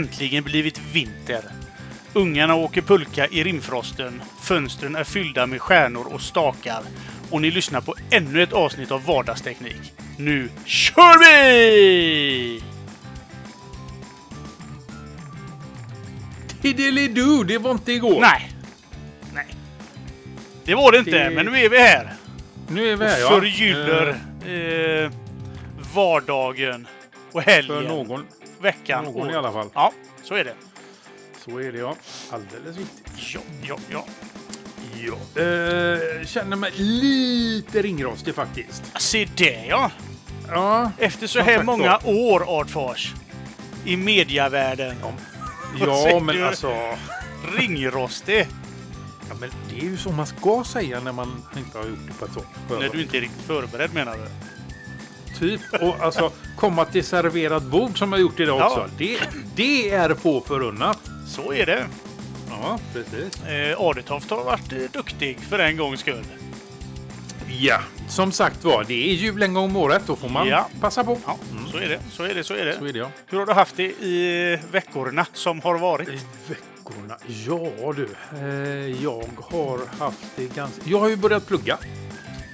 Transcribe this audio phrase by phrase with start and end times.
[0.00, 1.42] äntligen blivit vinter.
[2.12, 4.22] Ungarna åker pulka i rimfrosten.
[4.42, 6.82] Fönstren är fyllda med stjärnor och stakar.
[7.30, 9.92] Och ni lyssnar på ännu ett avsnitt av Vardagsteknik.
[10.18, 12.62] Nu kör vi!
[16.62, 18.20] Tiddelidu, det var inte igår.
[18.20, 18.50] Nej.
[19.34, 19.46] Nej.
[20.64, 22.12] Det var det inte, Det- men nu är vi här.
[22.68, 23.38] Nu är vi här Och ja.
[23.40, 24.52] förgyller Eh,
[25.04, 25.10] eh,
[25.94, 26.86] vardagen
[27.32, 27.76] och helgen.
[27.82, 28.26] För någon,
[28.60, 29.04] veckan.
[29.04, 29.68] någon och- i alla fall.
[29.74, 29.92] Ja,
[30.22, 30.54] så är det.
[31.44, 31.96] Så är det ja.
[32.30, 33.12] Alldeles riktigt.
[33.34, 34.04] Ja, ja, ja.
[34.94, 35.42] Ja.
[35.42, 38.82] Eh, känner mig lite ringrostig faktiskt.
[39.00, 39.90] Se det ja!
[40.48, 40.90] Ja.
[40.98, 42.14] Efter så här många var.
[42.32, 43.14] år, Artfors,
[43.84, 44.96] i mediavärlden.
[45.80, 46.96] Ja, säger men alltså.
[47.58, 48.46] Ringrostig.
[49.28, 52.12] Ja, men det är ju så man ska säga när man inte har gjort det
[52.18, 52.46] på ett sånt.
[52.70, 54.22] När du inte är riktigt förberedd menar du?
[55.38, 55.60] Typ.
[55.80, 58.66] Och alltså komma till serverat bord som jag gjort idag Ja.
[58.66, 58.90] också.
[58.98, 59.18] Det,
[59.54, 60.98] det är få förunnat.
[61.28, 61.86] Så är det.
[62.50, 63.42] Ja, precis.
[63.44, 66.24] Eh, Adetoft har varit eh, duktig för en gångs skull.
[67.60, 70.02] Ja, som sagt var, det är jul en gång om året.
[70.06, 70.68] Då får man Ja.
[70.80, 71.18] passa på.
[71.26, 71.36] Ja,
[71.70, 71.98] så är det.
[72.10, 72.44] Så är det.
[72.44, 72.78] Så är det.
[72.78, 73.10] Så är det ja.
[73.26, 76.08] Hur har du haft det i eh, veckorna som har varit?
[76.08, 77.16] I veckorna?
[77.46, 80.82] Ja du, eh, jag har haft det ganska...
[80.84, 81.78] Jag har ju börjat plugga.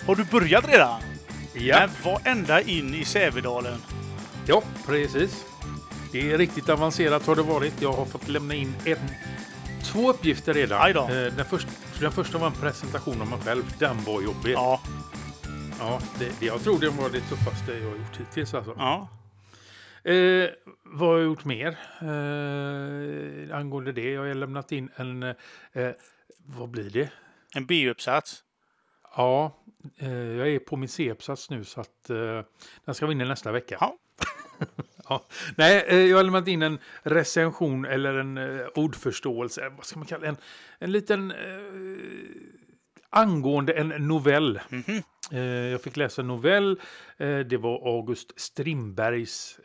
[0.07, 1.01] Har du börjat redan?
[1.55, 1.81] Ja.
[1.81, 3.79] Men var ända in i Sävedalen.
[4.47, 5.45] Ja, precis.
[6.13, 7.83] Det är riktigt avancerat har det varit.
[7.83, 8.97] Jag har fått lämna in en,
[9.85, 10.91] två uppgifter redan.
[10.91, 11.69] Eh, Den, först,
[12.01, 13.63] den första var en presentation av mig själv.
[13.79, 14.53] Den var jobbig.
[14.53, 14.81] Ja.
[15.79, 18.55] Ja, det, det, jag tror det var det tuffaste jag har gjort hittills.
[18.55, 18.75] Alltså.
[18.79, 19.09] ja.
[20.11, 20.51] Eh,
[20.85, 24.11] vad har jag gjort mer eh, angående det?
[24.11, 25.23] Jag har lämnat in en...
[25.23, 25.35] Eh,
[26.47, 27.09] vad blir det?
[27.55, 28.43] En B-uppsats.
[29.17, 29.59] Ja,
[29.99, 32.41] eh, jag är på min C-uppsats nu så att eh,
[32.85, 33.77] den ska vara inne nästa vecka.
[33.81, 33.97] Ja.
[35.09, 35.25] Ja.
[35.57, 40.27] Nej, eh, jag har lämnat in en recension eller en ordförståelse, vad ska man kalla?
[40.27, 40.37] En,
[40.79, 41.37] en liten eh,
[43.11, 44.61] angående en novell.
[44.69, 45.03] Mhm.
[45.33, 46.81] Eh, jag fick läsa en novell.
[47.19, 49.61] Det var August Strindbergs,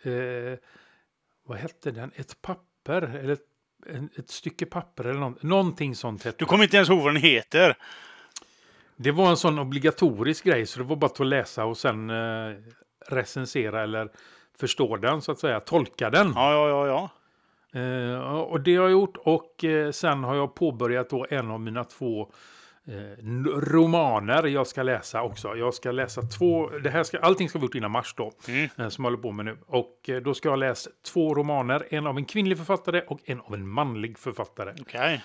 [1.46, 2.12] vad hette den?
[2.16, 3.02] Ett papper?
[3.02, 7.00] Eller ett, ett stycke papper eller något, någonting sånt hette Du kommer inte ens ihåg
[7.00, 7.78] vad den heter.
[8.98, 12.56] Det var en sån obligatorisk grej så det var bara att läsa och sen eh,
[13.10, 14.10] recensera eller
[14.60, 16.32] förstå den så att säga, tolka den.
[16.36, 17.10] Ja, ja, ja, ja.
[17.80, 21.60] Eh, och det har jag gjort och eh, sen har jag påbörjat då en av
[21.60, 22.32] mina två
[22.88, 23.26] eh,
[23.60, 25.56] romaner jag ska läsa också.
[25.56, 28.70] Jag ska läsa två, det här ska, allting ska vara gjort innan mars då, Mm.
[28.78, 29.58] eh, som jag håller på med nu.
[29.68, 33.42] Och eh, då ska jag läsa två romaner, en av en kvinnlig författare och en
[33.42, 34.74] av en manlig författare.
[34.82, 35.24] Okej.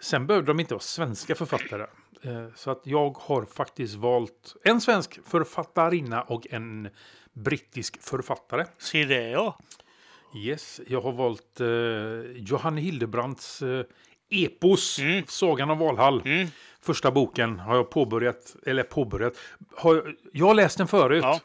[0.00, 1.86] Sen behöver de inte vara svenska författare.
[2.22, 6.88] Eh, Så att jag har faktiskt valt en svensk författarinna och en
[7.32, 8.64] brittisk författare.
[8.78, 9.58] Se det ja.
[10.36, 13.84] Yes, jag har valt eh, Johanne Hildebrands eh,
[14.30, 15.24] epos, Mm.
[15.28, 16.22] Sagan om Valhall.
[16.24, 16.48] Mm.
[16.80, 19.34] Första boken har jag påbörjat, eller påbörjat.
[19.76, 21.22] Har, jag- jag har läst den förut.
[21.24, 21.40] Ja.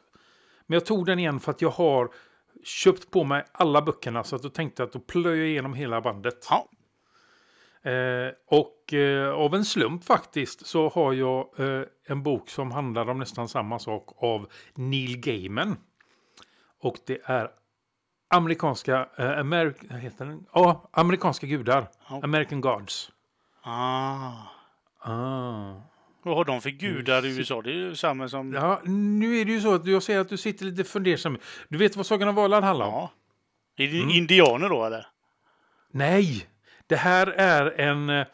[0.68, 2.10] Men jag tog den igen för att jag har
[2.64, 4.24] köpt på mig alla böckerna.
[4.24, 6.48] Så att jag tänkte att då plöjer jag igenom hela bandet.
[6.50, 6.68] Ja.
[7.84, 13.10] Eh, och eh, av en slump faktiskt så har jag eh, en bok som handlar
[13.10, 15.78] om nästan samma sak av Neil Gaiman.
[16.80, 17.50] Och det är
[18.30, 20.46] amerikanska, eh, Ameri- heter den?
[20.54, 21.88] Ja, amerikanska gudar.
[22.10, 22.20] Ja.
[22.24, 23.12] American Gods.
[23.62, 24.32] Ah.
[25.00, 25.74] Ah.
[26.26, 27.62] Vad har de för gudar i USA?
[27.62, 28.54] Det är ju samma som...
[28.54, 31.38] Ja, nu är det ju så att jag ser att du sitter lite fundersam.
[31.70, 32.94] Du vet vad Sagan om Valhall handlar om?
[32.94, 33.12] Ja.
[33.84, 34.10] Är det Mm.
[34.10, 35.08] indianer då eller?
[35.92, 36.48] Nej,
[36.88, 38.10] det här är en...
[38.10, 38.26] eh,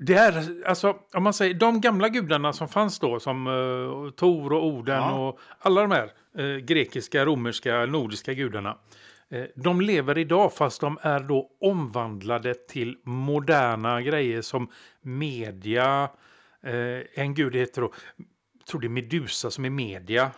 [0.00, 4.52] Det är alltså, om man säger de gamla gudarna som fanns då, som uh, Tor
[4.52, 5.28] och Oden Ja.
[5.28, 8.76] och alla de här eh, grekiska, romerska, nordiska gudarna.
[9.30, 14.70] eh, de lever idag fast de är då omvandlade till moderna grejer som
[15.02, 16.08] media.
[16.62, 17.92] Eh, en gud heter då,
[18.70, 20.30] tror det är Medusa som är media.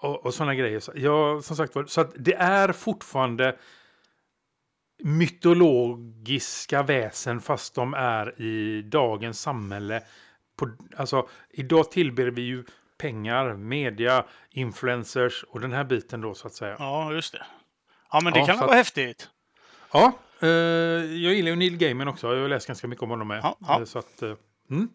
[0.00, 0.80] Och, och sådana grejer.
[0.80, 3.56] Så, ja, som sagt så att det är fortfarande
[4.98, 10.02] mytologiska väsen fast de är i dagens samhälle.
[10.56, 12.64] På, alltså, idag tillber vi ju
[12.98, 16.76] pengar, media, influencers och den här biten då så att säga.
[16.78, 17.42] Ja, just det.
[18.12, 19.28] Ja, men det Ja, kan väl att- vara häftigt.
[19.92, 22.34] Ja, eh, jag gillar ju Neil Gaiman också.
[22.34, 23.40] Jag har läst ganska mycket om honom med.
[23.42, 23.78] Ja, ja.
[23.78, 24.34] Eh, Så att, eh,
[24.70, 24.88] mm.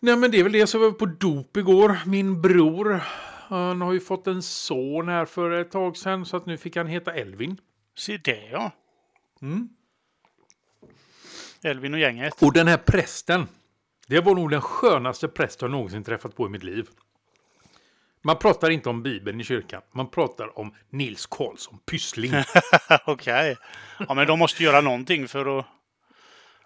[0.00, 0.66] Nej, men det är väl det.
[0.66, 1.98] Så var vi på dop igår.
[2.06, 3.00] Min bror,
[3.48, 6.26] han har ju fått en son här för ett tag sedan.
[6.26, 7.56] Så att nu fick han heta Elvin.
[7.98, 8.70] Se det ja.
[9.42, 9.68] Mm.
[11.62, 12.42] Elvin och gänget.
[12.42, 13.48] Och den här prästen.
[14.06, 16.88] Det var nog den skönaste präst jag någonsin träffat på i mitt liv.
[18.22, 19.82] Man pratar inte om Bibeln i kyrkan.
[19.92, 22.32] Man pratar om Nils Karlsson Pyssling.
[23.06, 23.56] Okej.
[24.08, 25.66] Ja, men de måste göra någonting för att...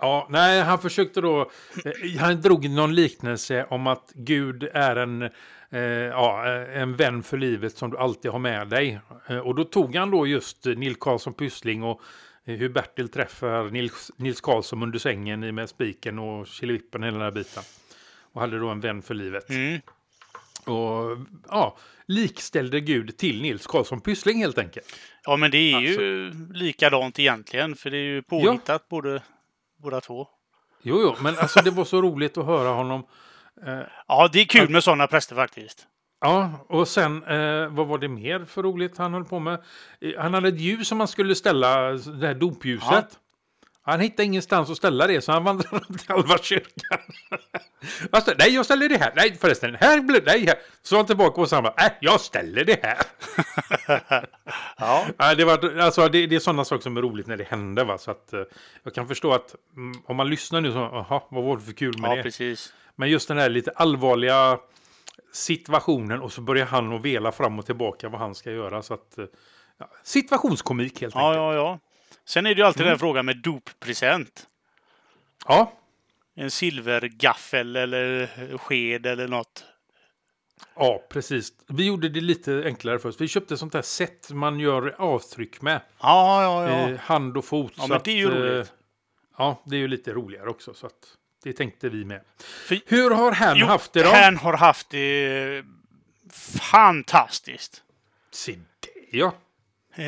[0.00, 1.50] Ja, nej, han försökte då...
[1.84, 5.22] Eh, han drog någon liknelse om att Gud är en,
[5.70, 9.00] eh, ja, en vän för livet som du alltid har med dig.
[9.26, 12.00] Eh, och då tog han då just Nils Karlsson Pyssling och
[12.44, 17.24] eh, hur Bertil träffar Nils, Nils Karlsson under sängen med spiken och killevippen hela den
[17.24, 17.62] här biten.
[18.32, 19.50] Och hade då en vän för livet.
[19.50, 19.80] Mm.
[20.64, 21.18] Och
[21.48, 21.76] ja,
[22.06, 24.96] likställde Gud till Nils Karlsson Pyssling helt enkelt.
[25.24, 29.22] Ja, men det är ju likadant egentligen, för det är ju påhittat både,
[29.82, 30.28] båda två.
[30.82, 33.04] Jo, jo, men alltså det var så roligt att höra honom.
[33.66, 33.78] Eh,
[34.08, 35.86] Ja, det är kul med sådana präster faktiskt.
[36.20, 39.62] Ja, och sen eh, vad var det mer för roligt han höll på med?
[40.00, 43.18] Eh, Han hade ett ljus som man skulle ställa, det här dopljuset.
[43.82, 46.98] Han hittade ingenstans att ställa det så han vandrade runt halva kyrkan.
[48.10, 49.12] alltså, nej, jag ställer det här.
[49.16, 50.58] Nej, förresten, här blir nej, här.
[50.82, 52.98] Så han tillbaka och han bara, jag ställer det här.
[54.78, 57.44] Ja, Ja, det, var, alltså, det, det är sådana saker som är roligt när det
[57.44, 57.84] händer.
[57.84, 57.98] Va?
[57.98, 58.40] Så att, eh,
[58.82, 61.72] jag kan förstå att mm, om man lyssnar nu så, jaha, vad var det för
[61.72, 62.22] kul med ja det?
[62.22, 62.72] precis.
[62.96, 64.58] Men just den här lite allvarliga
[65.32, 68.82] situationen och så börjar han att vela fram och tillbaka vad han ska göra.
[68.82, 69.24] Så att, eh,
[69.78, 71.36] ja, situationskomik helt Ja, enkelt.
[71.36, 71.78] ja, ja.
[72.24, 72.90] Sen är det ju alltid Mm.
[72.90, 74.46] den frågan med doppresent.
[75.46, 75.72] Ja,
[76.34, 78.26] En silvergaffel eller
[78.58, 79.64] sked eller något.
[80.76, 81.52] ja, precis.
[81.68, 83.20] Vi gjorde det lite enklare först.
[83.20, 85.80] Vi köpte sånt här sätt man gör avtryck med.
[86.00, 86.90] Ja, ja, ja.
[86.90, 87.72] Eh, hand och fot.
[87.76, 88.72] Ja, men det är ju att, eh, roligt.
[89.38, 90.74] Ja, det är ju lite roligare också.
[90.74, 92.20] Så att, det tänkte vi med.
[92.38, 94.08] För- Hur har han Jo, haft det då?
[94.10, 95.64] Han har haft det
[96.60, 97.82] fantastiskt.
[98.30, 99.34] Se det, ja.
[99.94, 100.04] Eh,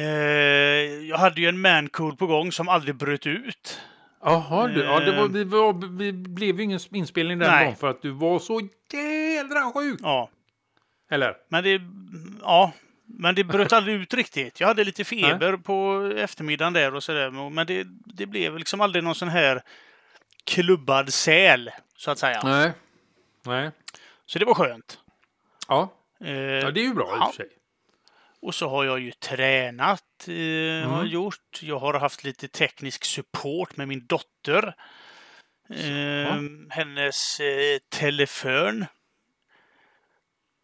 [1.08, 3.80] jag hade ju en mancool på gång som aldrig bröt ut.
[4.24, 5.28] Jaha, du, ja, det var, Eh.
[5.28, 7.64] vi, var, vi blev ju ingen inspelning den Nej.
[7.64, 8.60] dagen för att du var så
[8.92, 10.00] jädra sjuk.
[10.02, 10.30] Ja,
[11.10, 11.36] Eller?
[11.48, 11.80] men det,
[12.42, 12.72] ja,
[13.06, 14.60] men det bröt aldrig ut riktigt.
[14.60, 17.50] Jag hade lite feber på eftermiddagen där och sådär.
[17.50, 19.62] Men det, det blev liksom aldrig någon sån här
[20.44, 22.40] klubbad säl, så att säga.
[22.44, 22.72] Nej.
[23.46, 23.70] Nej.
[24.26, 24.98] Så det var skönt.
[25.68, 25.92] Ja.
[26.24, 27.48] Eh, ja, det är ju bra i och för sig.
[28.42, 30.02] Och så har jag ju tränat.
[30.28, 31.06] Eh, har Mm.
[31.06, 31.60] gjort.
[31.62, 34.74] Jag har haft lite teknisk support med min dotter.
[35.70, 36.36] Eh,
[36.70, 38.86] hennes eh, telefon.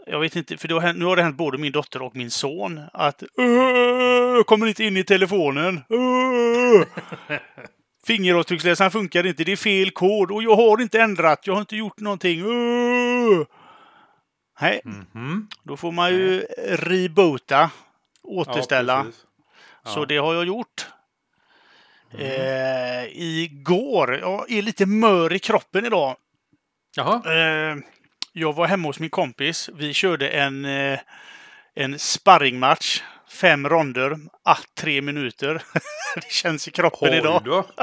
[0.07, 2.81] Jag vet inte, för har nu har det hänt både min dotter och min son
[2.93, 3.47] att "Åh,
[4.37, 5.81] jag kommer inte in i telefonen.
[5.89, 6.83] Åh!"
[8.07, 11.77] Fingeravtrycksläsaren funkar inte, det är fel kod och jag har inte ändrat, jag har inte
[11.77, 12.47] gjort någonting.
[12.47, 13.47] Åh!
[14.61, 15.49] Nej, Mhm.
[15.63, 17.71] då får man ju reboota,
[18.23, 18.93] återställa.
[18.97, 19.25] Ja, precis.
[19.85, 20.05] Så Ja.
[20.07, 20.87] det har jag gjort.
[22.19, 26.17] Eh, igår, jag är lite mör i kroppen idag.
[26.97, 27.23] Jaha.
[27.35, 27.77] Eh,
[28.33, 29.71] jag var hemma hos min kompis.
[29.75, 30.99] Vi körde en, eh,
[31.75, 33.03] en sparringmatch.
[33.31, 35.63] Fem ronder, ah, tre minuter.
[36.15, 37.65] det känns i kroppen Oj idag.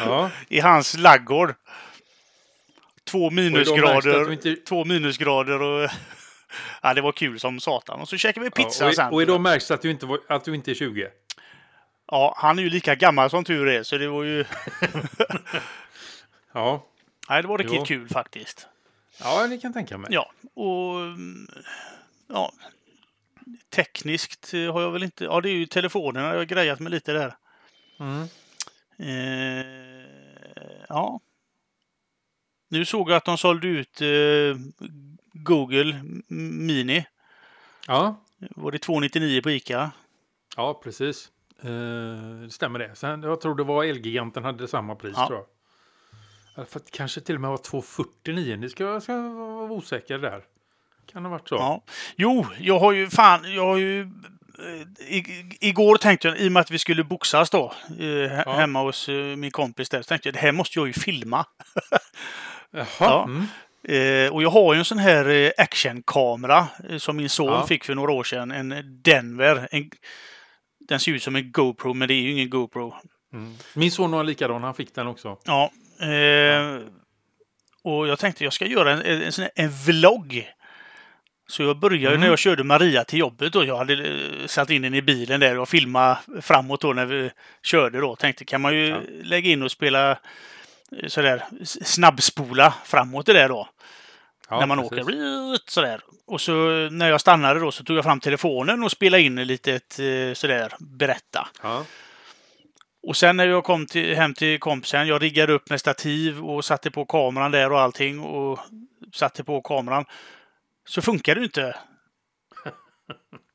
[0.00, 0.30] Ja.
[0.48, 1.54] I hans laggård.
[3.10, 4.24] Två Och minusgrader.
[4.24, 5.90] du inte- Två minusgrader och...
[6.82, 8.00] ja, det var kul som satan.
[8.00, 9.06] Och så käkade vi pizza ja, sen.
[9.06, 11.08] och, och idag märks det att du inte, var, att du inte är 20.
[12.06, 14.44] Ja, han är ju lika gammal som tur är, så det var ju...
[16.52, 16.86] Ja.
[17.28, 17.84] Nej, det var riktigt Jo.
[17.84, 18.66] kul faktiskt.
[19.20, 20.10] Ja, det kan jag tänka mig.
[20.12, 20.96] Ja, och...
[22.28, 22.52] Ja.
[23.70, 25.24] Tekniskt har jag väl inte...
[25.24, 27.34] Ja, det är ju telefonerna jag har grejat med lite där.
[28.00, 28.22] Mm.
[28.98, 29.66] Eh,
[30.88, 31.20] ja.
[32.70, 34.08] Nu såg jag att de sålde ut eh,
[35.32, 37.04] Google Mini.
[37.86, 38.24] Ja.
[38.56, 39.90] Var det 299 på Ica?
[40.56, 41.28] ja, precis.
[41.62, 41.68] Eh,
[42.44, 42.94] det stämmer det.
[42.96, 45.26] Sen, jag tror det var Elgiganten hade samma pris Ja.
[45.26, 45.46] tror jag.
[46.56, 48.56] Ja, För kanske till och med var 249.
[48.56, 50.42] Det ska jag ska vara osäker där.
[51.12, 51.54] Kan ha varit så.
[51.54, 51.82] Ja.
[52.16, 54.00] Jo, jag har ju fan, jag har ju...
[54.00, 58.42] eh, I, igår tänkte jag, i och med att vi skulle boxas då, eh, he-
[58.46, 58.52] Ja.
[58.52, 61.46] hemma hos eh, min kompis där, så tänkte jag det här måste jag ju filma.
[62.72, 62.86] Jaha.
[63.00, 63.24] Ja.
[63.24, 63.46] Mm.
[63.88, 67.66] Eh, och jag har ju en sån här eh, actionkamera eh, som min son Ja.
[67.66, 68.50] fick för några år sedan.
[68.50, 69.68] En Denver.
[69.70, 69.90] En,
[70.88, 72.94] den ser ut som en GoPro, men det är ju ingen GoPro.
[73.32, 73.54] Mm.
[73.74, 74.62] Min son var likadan.
[74.62, 75.38] Han fick den också.
[75.44, 75.70] Ja.
[76.06, 76.78] Eh,
[77.84, 80.48] och jag tänkte jag ska göra en, en, här, en vlogg.
[81.48, 82.20] Så jag började Mm.
[82.20, 85.40] när jag körde Maria till jobbet och jag hade eh, satt in den i bilen
[85.40, 87.30] där och filma framåt då när vi
[87.62, 88.16] körde då.
[88.16, 89.00] Tänkte kan man ju Ja.
[89.22, 90.18] lägga in och spela
[91.08, 93.68] sådär snabbspola framåt det där då.
[94.48, 95.04] Ja, när man precis.
[95.06, 96.00] åker sådär.
[96.26, 96.52] Och så
[96.90, 100.74] när jag stannade då så tog jag fram telefonen och spelade in lite eh, sådär
[100.78, 101.48] berätta.
[101.62, 101.84] Ja.
[103.02, 106.64] Och sen när jag kom till, hem till kompisen, jag riggade upp med stativ och
[106.64, 108.58] satte på kameran där och allting och
[109.12, 110.04] satte på kameran.
[110.84, 111.76] så funkar det inte.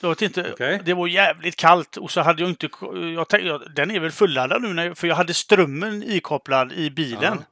[0.00, 0.80] Jag vet inte, Okej.
[0.84, 2.68] Det var jävligt kallt och så hade jag inte...
[3.14, 7.44] Jag tänkte, den är väl fulladdad nu, när, för jag hade strömmen ikopplad i bilen.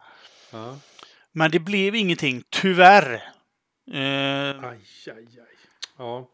[0.50, 0.78] Ja.
[1.32, 3.14] Men det blev ingenting, tyvärr.
[3.92, 5.26] Eh, Aj, aj, aj.
[5.98, 6.28] Ja.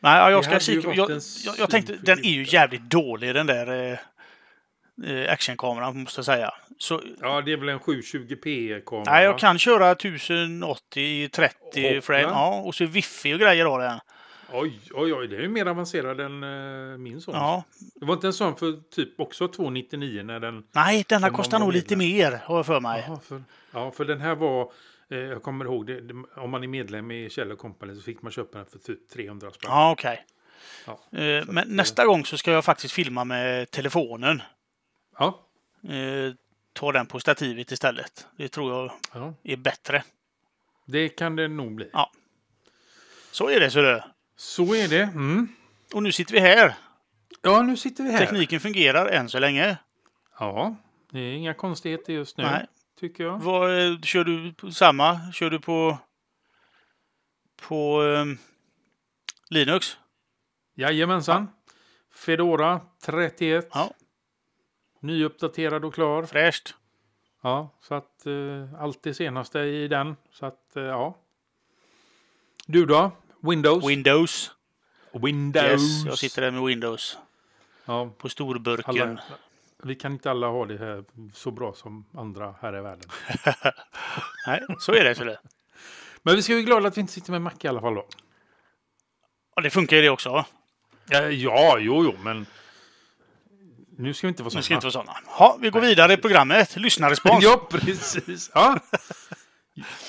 [0.00, 0.92] nej, ja, jag ska kika.
[0.94, 1.10] Jag,
[1.44, 3.98] jag, jag tänkte, den är ju jävligt dålig den där eh,
[5.10, 6.54] eh, actionkameran, måste jag säga.
[6.78, 9.04] Så, ja, det är väl en 720p-kamera?
[9.06, 12.00] nej, jag kan köra 1080 i 30 Hoppla.
[12.02, 12.22] frame.
[12.22, 14.00] Ja, och så wifi och grejer har den.
[14.56, 17.34] Oj, oj, oj, det är ju mer avancerad än uh, min son.
[17.34, 17.64] Ja.
[17.94, 20.66] Det var inte en sån för typ också 299 när den...
[20.72, 23.04] Nej, denna Den kostar nog lite mer, har jag för mig.
[23.06, 23.42] Jaha, för,
[23.72, 24.72] ja, för den här var...
[25.08, 28.22] Eh, jag kommer ihåg, det, det, om man är medlem i Kjell Company så fick
[28.22, 29.70] man köpa den för typ 300 spänn.
[29.70, 30.24] Ja, okej.
[30.86, 31.18] Ja.
[31.18, 34.42] Eh, Men nästa gång så ska jag faktiskt filma med telefonen.
[35.18, 35.40] Ja.
[35.88, 36.34] Eh,
[36.72, 38.26] Ta den på stativet istället.
[38.36, 40.02] Det tror jag ja, är bättre.
[40.86, 41.90] det kan det nog bli.
[41.92, 42.10] Ja.
[43.30, 44.04] Så är det, så det.
[44.36, 45.02] Så är det.
[45.02, 45.48] Mm.
[45.94, 46.74] Och nu sitter vi här.
[47.42, 48.18] Ja, nu sitter vi här.
[48.18, 49.76] Tekniken fungerar än så länge.
[50.38, 50.76] Ja,
[51.10, 52.66] det är inga konstigheter just nu, Nej.
[53.00, 53.38] tycker jag.
[53.38, 55.32] Vad, eh, kör du på samma?
[55.32, 55.98] Kör du på
[57.56, 58.38] på ehm,
[59.50, 59.98] Linux?
[60.74, 61.48] Jajamensan.
[62.14, 63.68] Fedora 31.
[63.72, 63.90] Ja.
[65.00, 66.22] Nyuppdaterad och klar.
[66.22, 66.74] Fräscht.
[67.42, 70.16] Ja, så att eh, allt det senaste i den.
[70.30, 71.18] Så att, eh, ja.
[72.66, 73.12] Du då?
[73.48, 73.84] Windows?
[73.88, 74.50] Windows.
[75.12, 75.82] Windows.
[75.82, 77.18] Yes, jag sitter där med Windows.
[77.84, 79.02] Ja, På storburken.
[79.02, 79.22] alla,
[79.82, 83.10] vi kan inte alla ha det här så bra som andra här i världen.
[84.46, 85.14] Nej, så är det.
[85.14, 85.38] Så det.
[86.22, 88.06] Men vi ska ju glada att vi inte sitter med Mac i alla fall då.
[89.56, 90.44] Ja, det funkar ju det också.
[91.08, 92.46] Ja, ja jo, jo, men
[93.98, 94.58] nu ska vi inte vara såna.
[94.58, 95.18] Nu ska vi inte vara sådana.
[95.38, 96.76] Ja, vi går vidare i programmet.
[96.76, 97.44] Lyssnarrespons.
[97.44, 98.50] Ja, precis.
[98.54, 98.80] Ja.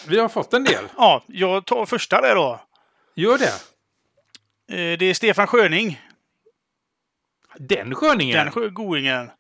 [0.08, 0.86] Vi har fått en del.
[0.98, 2.62] Ja, jag tar första där då.
[3.16, 3.54] Gör det.
[4.78, 6.02] Eh, Det är Stefan Sköning.
[7.58, 8.38] Den sköningen.
[8.38, 9.32] Den sjö- goingen.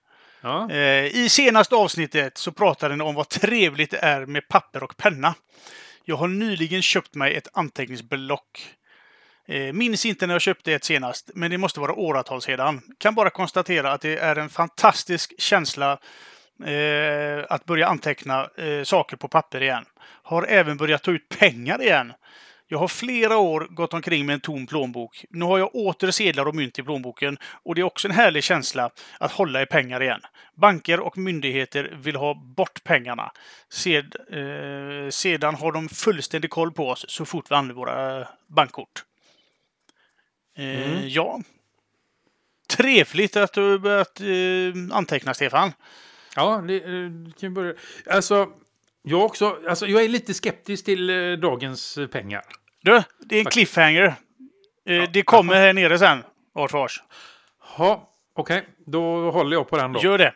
[0.41, 0.71] Ja.
[0.71, 4.97] Eh, I senaste avsnittet så pratade ni om vad trevligt det är med papper och
[4.97, 5.35] penna.
[6.05, 8.75] Jag har nyligen köpt mig ett anteckningsblock.
[9.47, 12.81] Eh, minns inte när jag köpte ett senast, men det måste vara åratal sedan.
[12.97, 15.91] Kan bara konstatera att det är en fantastisk känsla
[16.65, 19.85] eh, att börja anteckna eh, saker på papper igen.
[20.23, 22.13] Har även börjat ta ut pengar igen.
[22.67, 25.25] Jag har flera år gått omkring med en tom plånbok.
[25.29, 28.43] Nu har jag åter sedlar och mynt i plånboken och det är också en härlig
[28.43, 30.21] känsla att hålla i pengar igen.
[30.55, 33.31] Banker och myndigheter vill ha bort pengarna.
[33.69, 39.03] Sed, eh, sedan har de fullständig koll på oss så fort vi använder våra bankkort.
[40.57, 41.07] Eh, Mm.
[41.09, 41.41] Ja.
[42.67, 45.71] Trevligt att du börjat eh, anteckna, Stefan.
[46.35, 47.73] Ja, det, eh, kan vi börja.
[48.09, 48.49] Alltså,
[49.05, 49.59] jag också.
[49.69, 52.41] Alltså, jag är lite skeptisk till eh, dagens pengar.
[52.81, 54.15] Du, det är en cliffhanger.
[54.85, 56.23] Eh, det kommer här nere sen.
[56.53, 57.03] Vart vars.
[57.77, 58.67] Ja, okej.
[58.85, 59.99] Då håller jag på den då.
[59.99, 60.33] Gör det.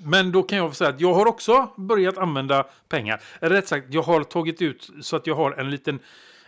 [0.00, 3.20] Men då kan jag säga att jag har också börjat använda pengar.
[3.40, 5.98] Eller Rätt sagt, jag har tagit ut så att jag har en liten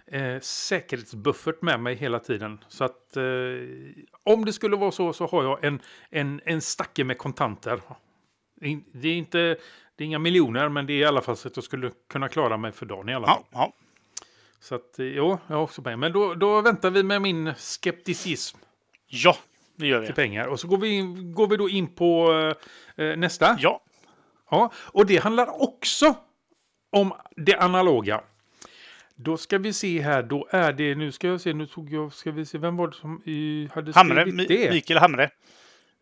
[0.07, 2.65] eh, säkerhetsbuffert med mig hela tiden.
[2.69, 3.23] Så att eh,
[4.25, 7.81] om det skulle vara så så har jag en, en, en stacke med kontanter.
[8.63, 9.57] In- Det är inte
[10.01, 12.29] det är inga miljoner, men det är i alla fall så att jag skulle kunna
[12.29, 13.43] klara mig för dagen i alla fall.
[13.51, 13.73] Ja, ja.
[14.61, 15.97] Så att, eh, jo, jag har också pengar.
[15.97, 18.59] Men då, då väntar vi med min skepticism
[19.07, 19.37] ja
[19.77, 20.07] det gör vi.
[20.07, 20.47] till pengar.
[20.47, 22.33] Och så går vi, in, går vi då in på
[22.97, 23.57] eh, eh, nästa.
[23.61, 23.83] Ja,
[24.51, 26.15] Ja, och det handlar också
[26.91, 28.21] om det analoga.
[29.15, 32.13] Då ska vi se här, då är det, nu ska jag se, nu tog jag,
[32.13, 34.23] ska vi se, vem var det som eh, hade Hamre.
[34.23, 34.71] skrivit det?
[34.71, 35.31] Mikael Hamre.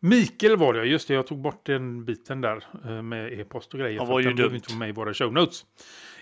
[0.00, 3.80] Mikael var det, just det, jag tog bort den biten där eh, med e-post och
[3.80, 3.98] grejer.
[3.98, 4.54] För var att ju dumt.
[4.54, 5.66] inte med i våra show notes.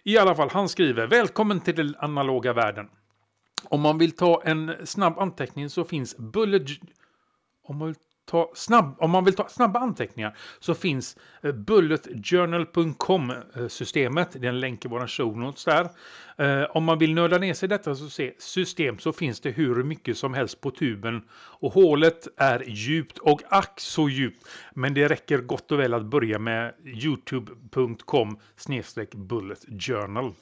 [0.05, 2.89] I alla fall, han skriver, välkommen till den analoga världen.
[3.65, 6.63] Om man vill ta en snabb anteckning så finns Bullet...
[7.69, 14.35] Om man vill ta, snabb, om man vill ta snabba anteckningar så finns eh, bulletjournal.com-systemet.
[14.35, 15.89] Eh, det är en länk i våra show notes där.
[16.37, 19.51] Eh, om man vill nörda ner sig i detta så se, system så finns det
[19.51, 21.23] hur mycket som helst på tuben.
[21.33, 24.49] Och hålet är djupt och ack så djupt.
[24.75, 28.39] Men det räcker gott och väl att börja med youtube.com
[29.15, 30.35] bulletjournal.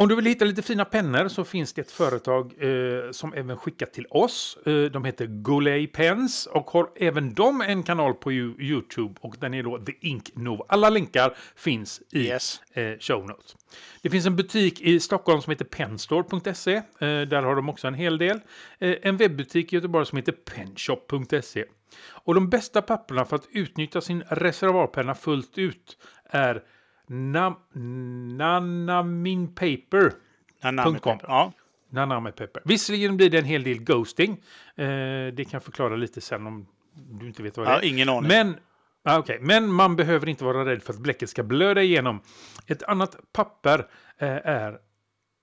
[0.00, 3.56] Om du vill hitta lite fina pennor så finns det ett företag eh, som även
[3.56, 4.58] skickar till oss.
[4.66, 9.36] Eh, de heter Goulet Pens och har även de en kanal på Yo- Youtube och
[9.40, 10.64] den är då The Ink Nova.
[10.68, 12.60] Alla länkar finns i Yes.
[12.72, 13.56] eh, show notes.
[14.02, 16.74] Det finns en butik i Stockholm som heter penstore.se.
[16.74, 18.40] Eh, där har de också en hel del.
[18.78, 21.64] Eh, en webbutik i Göteborg som heter penshop.se.
[22.08, 26.62] Och de bästa papperna för att utnyttja sin reservoarpenna fullt ut är
[27.10, 27.54] Nam
[28.38, 30.12] Nanamin Paper.
[30.62, 31.18] Nanami Punkt com.
[31.18, 31.32] Pepper.
[31.32, 31.52] Ja.
[31.90, 32.62] Nana med pepper.
[32.64, 34.30] Visserligen blir det en hel del ghosting.
[34.76, 34.86] Eh,
[35.32, 37.84] det kan jag förklara lite sen om du inte vet vad det ja, är.
[37.84, 38.28] ingen aning.
[38.28, 38.56] Men,
[39.04, 39.38] ah, okej.
[39.40, 42.22] Men man behöver inte vara rädd för att bläcket ska blöda igenom.
[42.66, 43.78] Ett annat papper
[44.18, 44.78] eh, är...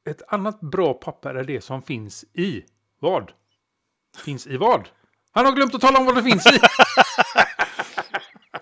[0.10, 2.64] Ett annat bra papper är det som finns i
[3.00, 3.32] vad?
[4.26, 4.90] Finns i vad?
[5.32, 6.60] Han har glömt att tala om vad det finns i.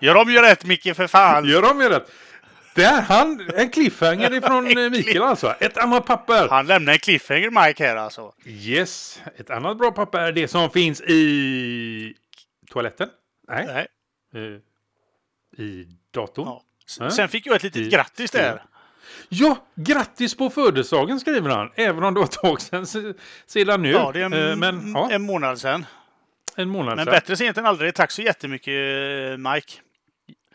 [0.00, 1.44] Gör om ju rätt Micke för fan!
[1.44, 2.10] Gör de ju rätt?
[2.76, 5.54] Där, han, en cliffhanger ifrån eh, Mikael alltså.
[5.60, 6.48] Ett annat papper.
[6.50, 8.32] Han lämnar en cliffhanger Mike här alltså.
[8.46, 9.20] Yes.
[9.36, 12.14] Ett annat bra papper är det som finns i
[12.70, 13.08] toaletten.
[13.48, 13.66] Nej.
[13.66, 13.86] Nej.
[15.56, 16.46] Eh, I datorn.
[16.46, 16.62] Ja.
[16.98, 17.04] Ja.
[17.04, 17.10] Ja.
[17.10, 18.62] Sen fick jag ett litet I- grattis där.
[19.74, 21.70] grattis på födelsedagen skriver han.
[21.74, 23.12] Även om det var ett tag sedan, se-
[23.46, 23.90] sedan nu.
[23.90, 25.86] Ja, det är en, Eh, men ja, en månad sedan.
[26.56, 27.12] en månad Men sedan.
[27.12, 27.94] bättre sent än aldrig.
[27.94, 28.74] Tack så jättemycket
[29.40, 29.72] Mike.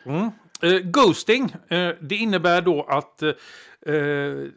[0.05, 0.31] Mm.
[0.63, 3.33] Eh, ghosting, eh, det innebär då att eh,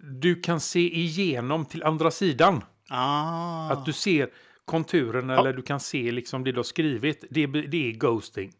[0.02, 2.64] du kan se igenom till andra sidan.
[2.90, 3.70] Ah.
[3.72, 4.28] Att du ser
[4.64, 7.24] konturen eller du kan se liksom det du har skrivit.
[7.30, 8.52] Det, är- det är ghosting.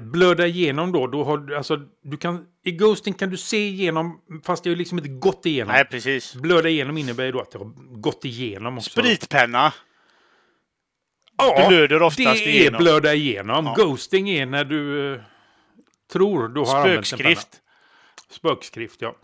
[0.00, 4.20] Blöda igenom då, då har du, alltså, du kan, i ghosting kan du se igenom,
[4.44, 5.72] fast det har liksom inte gått igenom.
[5.72, 6.34] Nej, precis.
[6.34, 8.90] Blöda igenom innebär ju då att det har gått igenom också.
[8.90, 9.72] Spritpenna.
[11.38, 12.78] ja, blöder oftast det är igenom.
[12.82, 13.66] blöda igenom.
[13.66, 13.74] Ja.
[13.84, 15.20] Ghosting är när du
[16.12, 17.34] tror du har använt en penna.
[17.34, 17.48] Spökskrift.
[18.30, 19.16] Spökskrift, ja.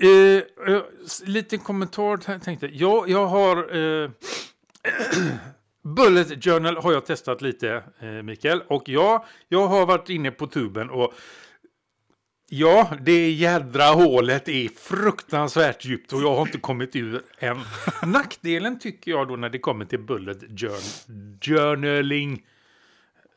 [0.00, 0.42] Eh,
[0.74, 0.82] eh,
[1.24, 3.08] liten kommentar tänkte jag.
[3.10, 3.76] Jag har...
[3.76, 4.10] Eh,
[5.82, 8.62] Bullet Journal har jag testat lite, eh, Mikael.
[8.68, 11.14] Och ja, jag har varit inne på tuben och
[12.52, 17.60] Ja, det jädra hålet är fruktansvärt djupt och jag har inte kommit ur än.
[18.10, 22.42] Nackdelen tycker jag då när det kommer till Bullet journ Journaling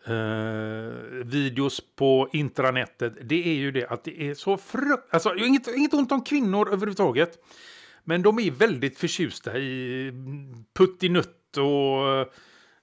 [0.08, 5.14] eh, videos på intranätet, det är ju det att det är så frukt...
[5.14, 7.40] Alltså, inget, inget ont om kvinnor överhuvudtaget.
[8.04, 10.12] Men de är väldigt förtjusta i
[10.74, 12.28] puttinutt och eh,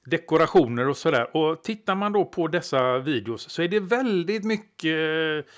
[0.06, 1.36] dekorationer och sådär.
[1.36, 5.52] Och tittar man då på dessa videos så är det väldigt mycket eh,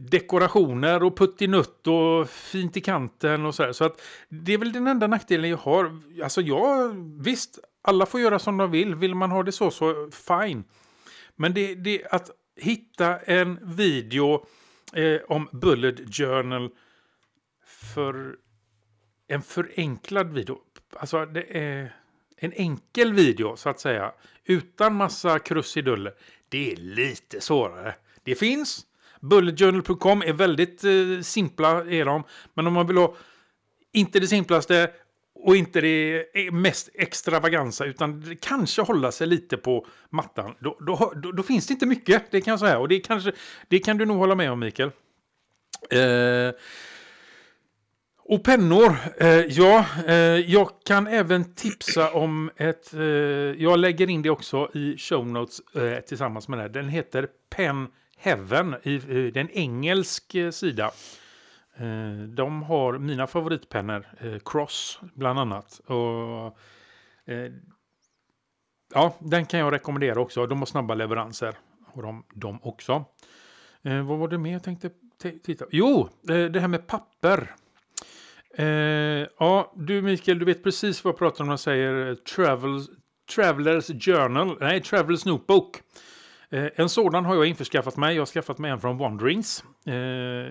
[0.00, 3.72] dekorationer och puttinutt och fint i kanten och sådär.
[3.72, 6.00] Så att det är väl den enda nackdelen jag har.
[6.22, 8.94] Alltså jag, visst, alla får göra som de vill.
[8.94, 10.64] Vill man ha det så, så fine.
[11.40, 14.46] Men det, det att hitta en video
[14.92, 16.70] eh, om Bullet Journal
[17.66, 18.36] för
[19.28, 20.58] en förenklad video.
[20.96, 21.94] Alltså det är
[22.36, 24.12] en enkel video så att säga.
[24.44, 26.14] Utan massa krusiduller.
[26.48, 27.94] Det är lite svårare.
[28.22, 28.86] Det finns.
[29.20, 32.24] Bulletjournal.com är väldigt eh, simpla är de.
[32.54, 33.14] Men om man vill ha
[33.92, 34.90] inte det simplaste
[35.42, 40.54] och inte det mest extravaganza utan det kanske hålla sig lite på mattan.
[40.58, 42.78] Då, då, då, då finns det inte mycket, det kan jag säga.
[42.78, 43.32] Och det, kanske,
[43.68, 44.90] det kan du nog hålla med om Mikael.
[45.90, 46.54] Eh,
[48.32, 53.00] och pennor, eh, ja, eh, jag kan även tipsa om ett, eh,
[53.62, 56.68] jag lägger in det också i show notes eh, tillsammans med det.
[56.68, 60.90] Den heter Pen Heaven, i, eh, det är en engelsk eh, sida.
[61.80, 65.80] Eh, de har mina favoritpennor, eh, Cross bland annat.
[65.86, 66.58] Och,
[67.32, 67.52] eh,
[68.94, 70.46] ja, den kan jag rekommendera också.
[70.46, 71.54] De har snabba leveranser.
[71.92, 73.04] Och de, de också.
[73.82, 74.90] Vad var det mer jag tänkte
[75.42, 77.54] titta Jo, det här med papper.
[79.38, 82.88] Ja, du Mikael, du vet precis vad jag pratar om när jag säger Travels
[83.34, 84.56] travel, Travelers Journal.
[84.60, 85.82] Nej, Travelers Notebook.
[86.52, 88.14] Eh, en sådan har jag införskaffat mig.
[88.14, 89.64] Jag har skaffat mig en från Wanderings.
[89.86, 89.92] Eh,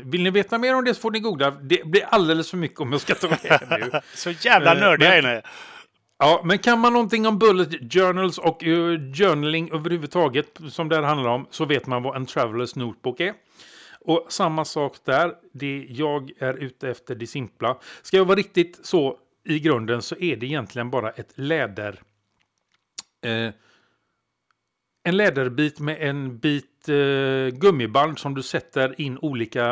[0.06, 1.52] vill ni veta mer om det så får ni googla.
[1.52, 4.00] Det blir alldeles för mycket om jag ska ta med det nu.
[4.16, 5.42] Så jävla Eh, nördig men- jag är inne.
[6.22, 11.04] Ja, men kan man någonting om bullet journals och uh, journaling överhuvudtaget som det här
[11.04, 13.34] handlar om så vet man vad en travelers notebook är.
[14.02, 17.78] Och samma sak där, det jag är ute efter det simpla.
[18.02, 22.00] Ska jag vara riktigt så i grunden så är det egentligen bara ett läder...
[23.26, 23.54] Eh,
[25.10, 29.66] en läderbit med en bit eh, gummiband som du sätter in olika...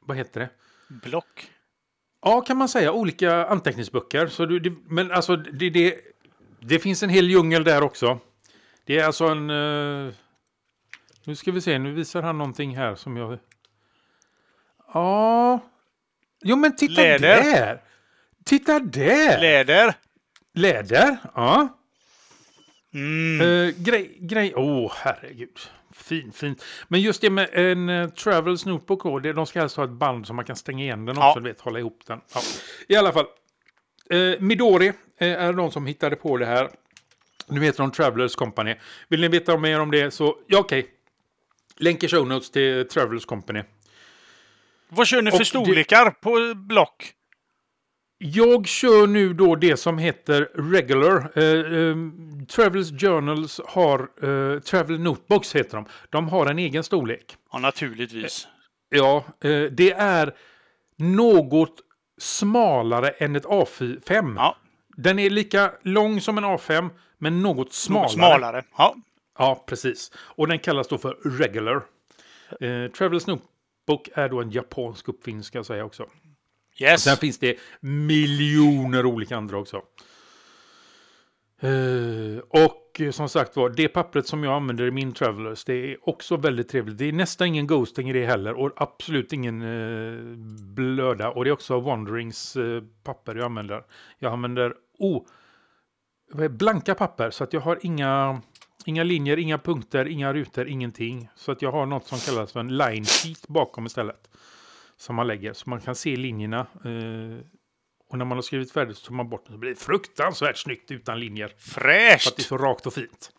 [0.00, 0.48] Vad heter det?
[0.88, 1.50] Block.
[2.22, 2.92] Ja, kan man säga.
[2.92, 4.26] Olika anteckningsböcker.
[4.26, 5.94] Så du, det, men alltså, det, det,
[6.60, 8.18] det finns en hel djungel där också.
[8.84, 9.50] Det är alltså en...
[9.50, 10.14] eh,
[11.24, 13.38] nu ska vi se, nu visar han någonting här som jag...
[14.94, 15.60] Ja...
[16.42, 17.42] Jo, men titta Läder.
[17.42, 17.82] där!
[18.44, 19.40] Titta där!
[19.40, 19.94] Läder.
[20.54, 21.68] Läder, ja.
[22.94, 23.40] Mm.
[23.40, 25.58] Uh, grej, grej, åh herregud.
[25.92, 26.64] Fin, fint.
[26.88, 29.90] Men just det med en uh, Travels Notebook, då, det, de ska alltså ha ett
[29.90, 31.28] band som man kan stänga igen den Ja.
[31.28, 32.20] också, du vet, hålla ihop den.
[32.34, 32.40] Ja.
[32.88, 33.26] I alla fall.
[34.14, 34.86] Uh, Midori
[35.18, 36.70] eh, är de som hittade på det här.
[37.48, 38.74] Nu heter de Travelers Company.
[39.08, 40.86] Vill ni veta mer om det så, ja okej.
[41.76, 43.62] Länk i show notes till Travelers Company.
[44.88, 47.12] Vad kör ni för Och det- storlekar på block?
[48.18, 51.30] Jag kör nu då det som heter Regular.
[51.34, 51.96] Eh, eh,
[52.48, 55.86] Travels Journals har, eh, Travel Notebooks heter de.
[56.10, 57.36] De har en egen storlek.
[57.52, 58.48] Ja, naturligtvis.
[58.88, 60.34] Ja, eh, det är
[60.96, 61.74] något
[62.20, 64.34] smalare än ett A5.
[64.36, 64.56] Ja,
[64.96, 68.02] Den är lika lång som en A5, men något smalare.
[68.04, 68.62] något smalare.
[68.78, 68.94] Ja,
[69.38, 70.12] Ja, precis.
[70.16, 71.82] Och den kallas då för Regular.
[72.60, 76.06] Eh, Travels Notebook är då en japansk uppfinning, ska jag säga också
[76.78, 77.02] yes.
[77.02, 79.82] Sen finns det miljoner olika andra också.
[81.64, 86.08] Uh, och som sagt var, det pappret som jag använder i min Travelers, det är
[86.08, 86.98] också väldigt trevligt.
[86.98, 90.36] Det är nästan ingen ghosting i det heller och absolut ingen uh,
[90.74, 91.30] blöda.
[91.30, 93.84] Och det är också Wanderings uh, papper jag använder.
[94.18, 95.26] Jag använder oh,
[96.50, 98.40] blanka papper så att jag har inga,
[98.84, 101.28] inga linjer, inga punkter, inga rutor, ingenting.
[101.36, 104.28] Så att jag har något som kallas för en line sheet bakom istället.
[104.98, 106.60] Som man lägger så man kan se linjerna.
[106.84, 107.46] Eh,
[108.08, 110.56] och när man har skrivit färdigt så tar man bort den så blir det fruktansvärt
[110.56, 111.52] snyggt utan linjer.
[111.58, 112.42] För att det är Fräscht!
[112.42, 113.30] så rakt och fint.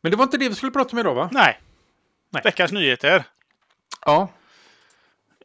[0.00, 1.28] Men det var inte det vi skulle prata om idag va?
[1.32, 1.60] Nej.
[2.30, 2.42] Nej.
[2.44, 3.24] Veckans nyheter.
[4.04, 4.28] Ja.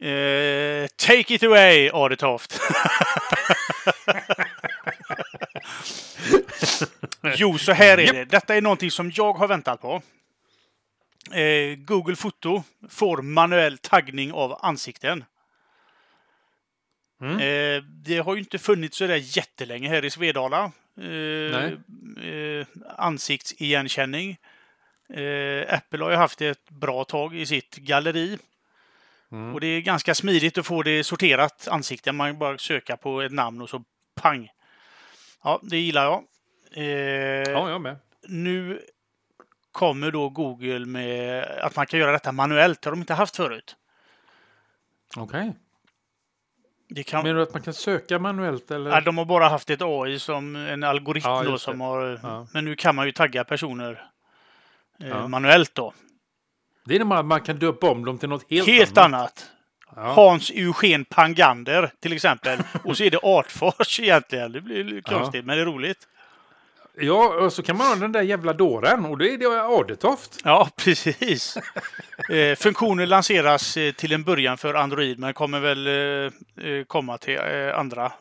[0.06, 2.60] Eh, take it away, Adetoft.
[7.36, 8.24] jo, så här är det.
[8.24, 10.02] Detta är någonting som jag har väntat på.
[11.32, 15.24] Eh, Google Foto får manuell taggning av ansikten.
[17.20, 17.36] Mm.
[17.36, 20.72] Eh, det har ju inte funnits så där jättelänge här i Svedala.
[21.00, 24.36] Eh, ansiktsigenkänning.
[25.68, 28.38] Apple har ju haft det ett bra tag i sitt galleri.
[29.32, 29.54] Mm.
[29.54, 32.12] Och det är ganska smidigt att få det sorterat ansikte.
[32.12, 33.84] Man bara söka på ett namn och så
[34.14, 34.48] pang.
[35.42, 36.24] Ja, det gillar jag.
[36.72, 37.96] Eh, Ja, jag med.
[38.28, 38.80] Nu
[39.76, 42.82] kommer då Google med att man kan göra detta manuellt.
[42.82, 43.76] Det har de inte haft förut.
[45.16, 45.52] Okej.
[46.88, 48.90] Det kan, Menar du att man kan söka manuellt eller?
[48.90, 52.20] ja, de har bara haft ett AI som en algoritm Ja, då som har...
[52.22, 52.46] Ja.
[52.52, 54.04] Men nu kan man ju tagga personer
[55.00, 55.92] eh, manuellt då.
[56.84, 59.50] Det är när man, man kan döpa om dem till något helt, Helt annat.
[59.96, 60.12] Ja.
[60.12, 62.58] Hans Eugen Pangander till exempel.
[62.84, 64.52] Och så är det Artfors egentligen.
[64.52, 65.18] Det blir lite Ja.
[65.18, 66.08] konstigt, men det är roligt.
[66.96, 70.40] Ja, och så kan man ha den där jävla dåren och det är det Adetoft.
[70.44, 71.56] Ja, precis.
[72.30, 77.38] eh, funktionen lanseras eh, till en början för Android, men kommer väl eh, komma till
[77.74, 78.12] andra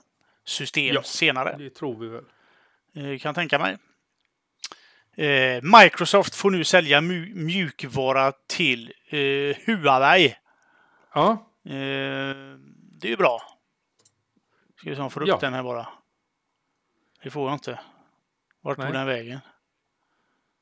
[0.45, 1.03] system Ja.
[1.03, 1.55] senare.
[1.59, 3.19] Det tror vi väl.
[3.19, 3.77] Kan tänka mig.
[5.83, 8.93] Microsoft får nu sälja mjukvara till
[9.65, 10.35] Huawei.
[11.13, 13.41] Ja, det är ju bra.
[14.77, 15.37] Ska vi se om jag får upp Ja.
[15.41, 15.87] den här bara.
[17.23, 17.79] Det får jag inte.
[18.65, 19.39] Vart tog den vägen?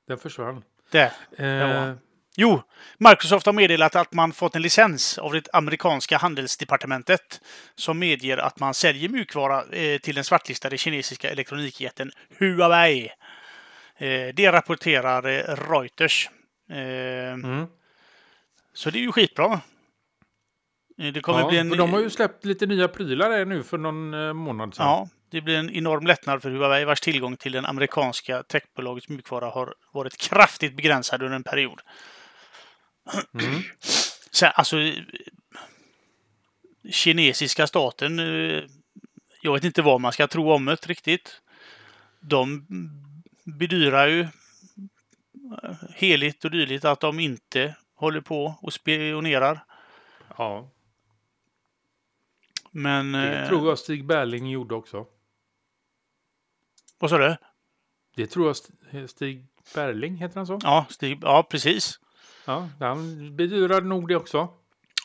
[0.07, 0.63] den försvann.
[0.91, 1.11] Där.
[1.37, 1.93] Eh.
[2.35, 2.61] Jo,
[2.97, 7.41] Microsoft har meddelat att man fått en licens av det amerikanska handelsdepartementet
[7.75, 13.09] som medger att man säljer mjukvara eh, till den svartlistade kinesiska elektronikjätten Huawei.
[13.97, 16.29] Eh, det rapporterar eh, Reuters.
[16.69, 17.65] Eh, mm.
[18.73, 19.61] Så det är ju skitbra.
[20.97, 21.69] Det kommer ja, bli en...
[21.69, 24.85] de har ju släppt lite nya prylar nu för någon månad sedan.
[24.85, 29.49] Ja, det blir en enorm lättnad för Huawei vars tillgång till den amerikanska techbolagets mjukvara
[29.49, 31.81] har varit kraftigt begränsad under en period.
[33.33, 33.61] Mm.
[34.31, 34.77] Sen, alltså,
[36.89, 38.63] kinesiska staten, eh,
[39.41, 41.41] jag vet inte vad man ska tro om det riktigt.
[42.19, 42.67] De
[43.43, 49.65] bedyrar ju eh, heligt och dyligt att de inte håller på och spionerar.
[50.37, 50.69] ja,
[52.71, 53.11] Men...
[53.11, 55.07] det eh, tror jag Stig Berling gjorde också.
[57.03, 57.35] Vad sa du?
[58.15, 60.59] Det tror jag St- Stig Berling, heter han så?
[60.63, 61.99] Ja, Stig, ja, precis.
[62.45, 64.47] Ja, han bedyrade nog det också.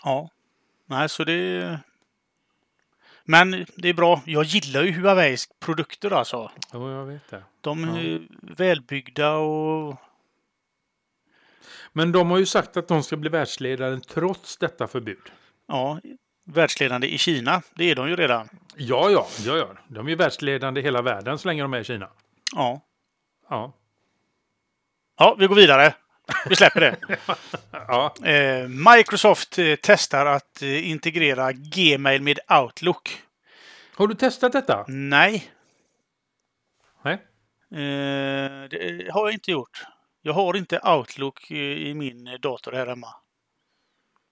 [0.05, 0.31] Ja.
[0.87, 1.81] Nej, så det...
[3.25, 4.23] Men det är bra.
[4.27, 6.51] Jag gillar ju Huaweis produkter alltså.
[6.73, 7.43] Jo, jag vet det.
[7.61, 7.99] De Ja.
[7.99, 9.97] är välbyggda och...
[11.93, 15.33] Men de har ju sagt att de ska bli världsledaren trots detta förbud.
[15.67, 16.01] Ja,
[16.53, 17.63] världsledande i Kina.
[17.75, 18.49] Det är de ju redan.
[18.77, 19.69] Ja, ja, ja, ja.
[19.89, 22.09] De är ju världsledande i hela världen så länge de är i Kina.
[22.55, 22.81] Ja.
[23.51, 23.73] Ja.
[25.19, 25.95] Ja, vi går vidare.
[26.49, 26.97] Vi släpper det.
[27.73, 33.23] Ja, Eh, Microsoft eh, testar att eh, integrera Gmail med Outlook.
[33.95, 34.85] har du testat detta?
[34.89, 35.51] Nej,
[37.03, 37.15] Nej.
[37.71, 39.85] eh, det har jag inte gjort.
[40.23, 43.09] Jag har inte Outlook i min dator här hemma.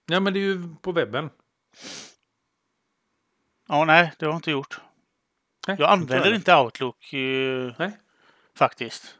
[0.05, 1.29] Ja, men det är ju på webben.
[3.67, 4.79] Ja, nej, det har jag inte gjort.
[5.67, 7.91] Nej, Jag använder inte Outlook eh, Nej.
[8.57, 9.15] faktiskt.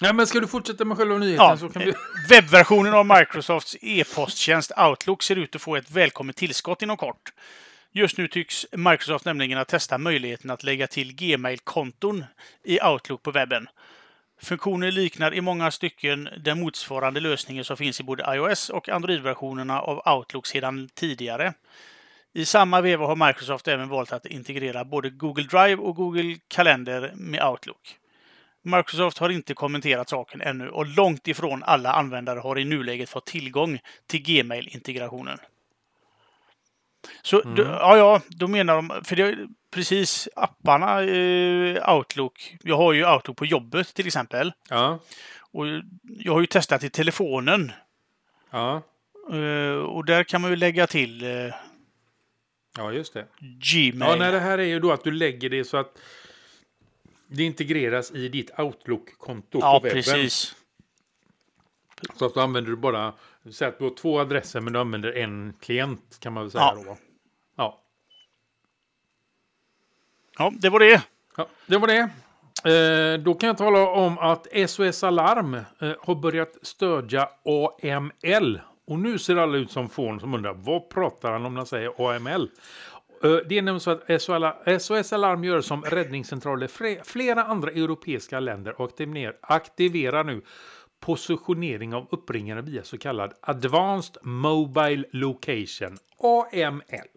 [0.00, 1.94] Nej, men ska du fortsätta med själva nyheten Ja, så kan eh, vi...
[2.28, 7.32] Webbversionen av Microsofts e-posttjänst Outlook ser ut att få ett välkommet tillskott inom kort.
[7.92, 12.24] Just nu tycks Microsoft nämligen att testa möjligheten att lägga till Gmail-konton
[12.62, 13.68] i Outlook på webben.
[14.44, 19.80] Funktionen liknar i många stycken den motsvarande lösningen som finns i både iOS och Android-versionerna
[19.80, 21.54] av Outlook sedan tidigare.
[22.34, 27.12] I samma veva har Microsoft även valt att integrera både Google Drive och Google Kalender
[27.14, 27.96] med Outlook.
[28.62, 33.26] Microsoft har inte kommenterat saken ännu och långt ifrån alla användare har i nuläget fått
[33.26, 35.38] tillgång till Gmail-integrationen.
[37.22, 37.66] Så Mm.
[37.66, 42.56] ja, ja, då menar de, för det är precis apparna eh, Outlook.
[42.62, 44.52] Jag har ju Outlook på jobbet till exempel.
[44.68, 44.98] Ja,
[45.52, 45.66] Och
[46.18, 47.72] jag har ju testat i telefonen.
[48.50, 48.82] ja,
[49.32, 51.54] Eh, och där kan man ju lägga till eh,
[52.76, 53.26] ja, just det.
[53.40, 54.10] Gmail.
[54.10, 55.98] Ja, nej, det här är ju då att du lägger det så att
[57.26, 60.02] det integreras i ditt Outlook-konto ja på webben.
[60.02, 60.54] precis.
[62.18, 63.12] Så att då använder du bara,
[63.52, 66.62] säg att du har två adresser men du använder en klient kan man väl säga
[66.76, 66.82] Ja.
[66.86, 66.96] då.
[67.56, 67.80] Ja.
[70.38, 71.02] Ja, det var det.
[71.36, 72.08] ja, det var det.
[72.64, 75.62] Eh, då kan jag tala om att SOS Alarm eh,
[76.00, 78.60] har börjat stödja AML.
[78.86, 81.66] Och nu ser alla ut som fån som undrar vad pratar han om när han
[81.66, 82.50] säger AML?
[83.24, 84.02] Eh, Det är nämligen så att
[84.82, 88.90] SOS Alarm gör som räddningscentraler flera andra europeiska länder och
[89.40, 90.42] aktiverar nu
[91.04, 97.08] positionering av uppringare via så kallad Advanced Mobile Location, AML.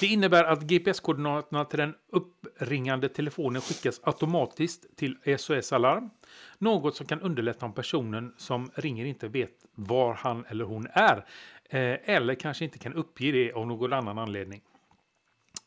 [0.00, 6.10] Det innebär att GPS-koordinaterna till den uppringande telefonen skickas automatiskt till SOS Alarm.
[6.58, 11.16] Något som kan underlätta om personen som ringer inte vet var han eller hon är.
[11.64, 14.60] Eh, eller kanske inte kan uppge det av någon annan anledning.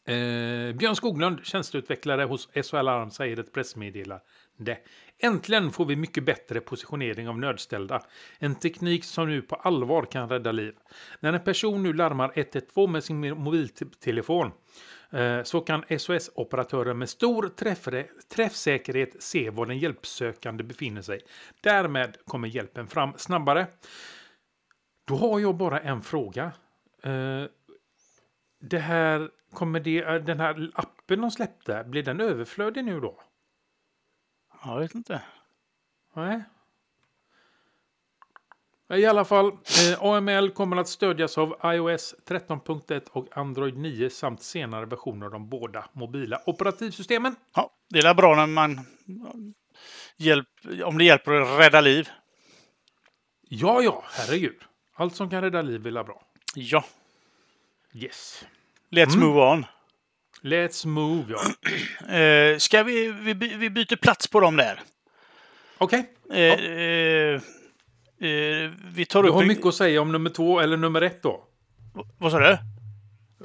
[0.06, 4.24] Eh, Björn Skoglund, tjänsteutvecklare hos SOS Alarm, säger i ett pressmeddelande.
[5.18, 8.02] Äntligen får vi mycket bättre positionering av nödställda.
[8.40, 10.76] En teknik som nu på allvar kan rädda liv.
[11.20, 14.52] När en person nu larmar 112 med sin mobiltelefon
[15.10, 17.52] eh, så kan SOS-operatören med stor
[18.30, 21.22] träffsäkerhet se var den hjälpsökande befinner sig.
[21.62, 23.68] Därmed kommer hjälpen fram snabbare.
[25.08, 26.52] Då har jag bara en fråga.
[27.04, 27.44] Eh,
[28.62, 33.20] det här, kommer det, den här appen de släppte, blir den överflödig nu då?
[34.66, 35.22] Jag vet inte.
[36.14, 36.44] Nej.
[38.94, 44.44] I alla fall, eh, AML kommer att stödjas av iOS 13.1 och Android 9 samt
[44.44, 47.36] senare versioner av de båda mobila operativsystemen.
[47.56, 48.80] Ja, det är bra när man
[50.18, 50.48] hjälp,
[50.86, 52.10] om det hjälper att rädda liv.
[53.42, 54.62] Ja, ja, herregud.
[54.94, 56.22] Allt som kan rädda liv är bra.
[56.56, 56.86] Ja,
[57.94, 58.46] Yes.
[58.92, 59.66] let's move on.
[60.46, 61.42] Let's move, ja.
[62.16, 64.80] Eh, ska vi, vi, vi byter plats på dem där.
[65.78, 66.06] Okej.
[66.32, 67.42] Eh, eh,
[68.32, 69.36] eh, vi tar Du upp...
[69.36, 71.44] har en- mycket att säga om nummer två eller nummer ett då?
[72.18, 72.58] Vad sa du?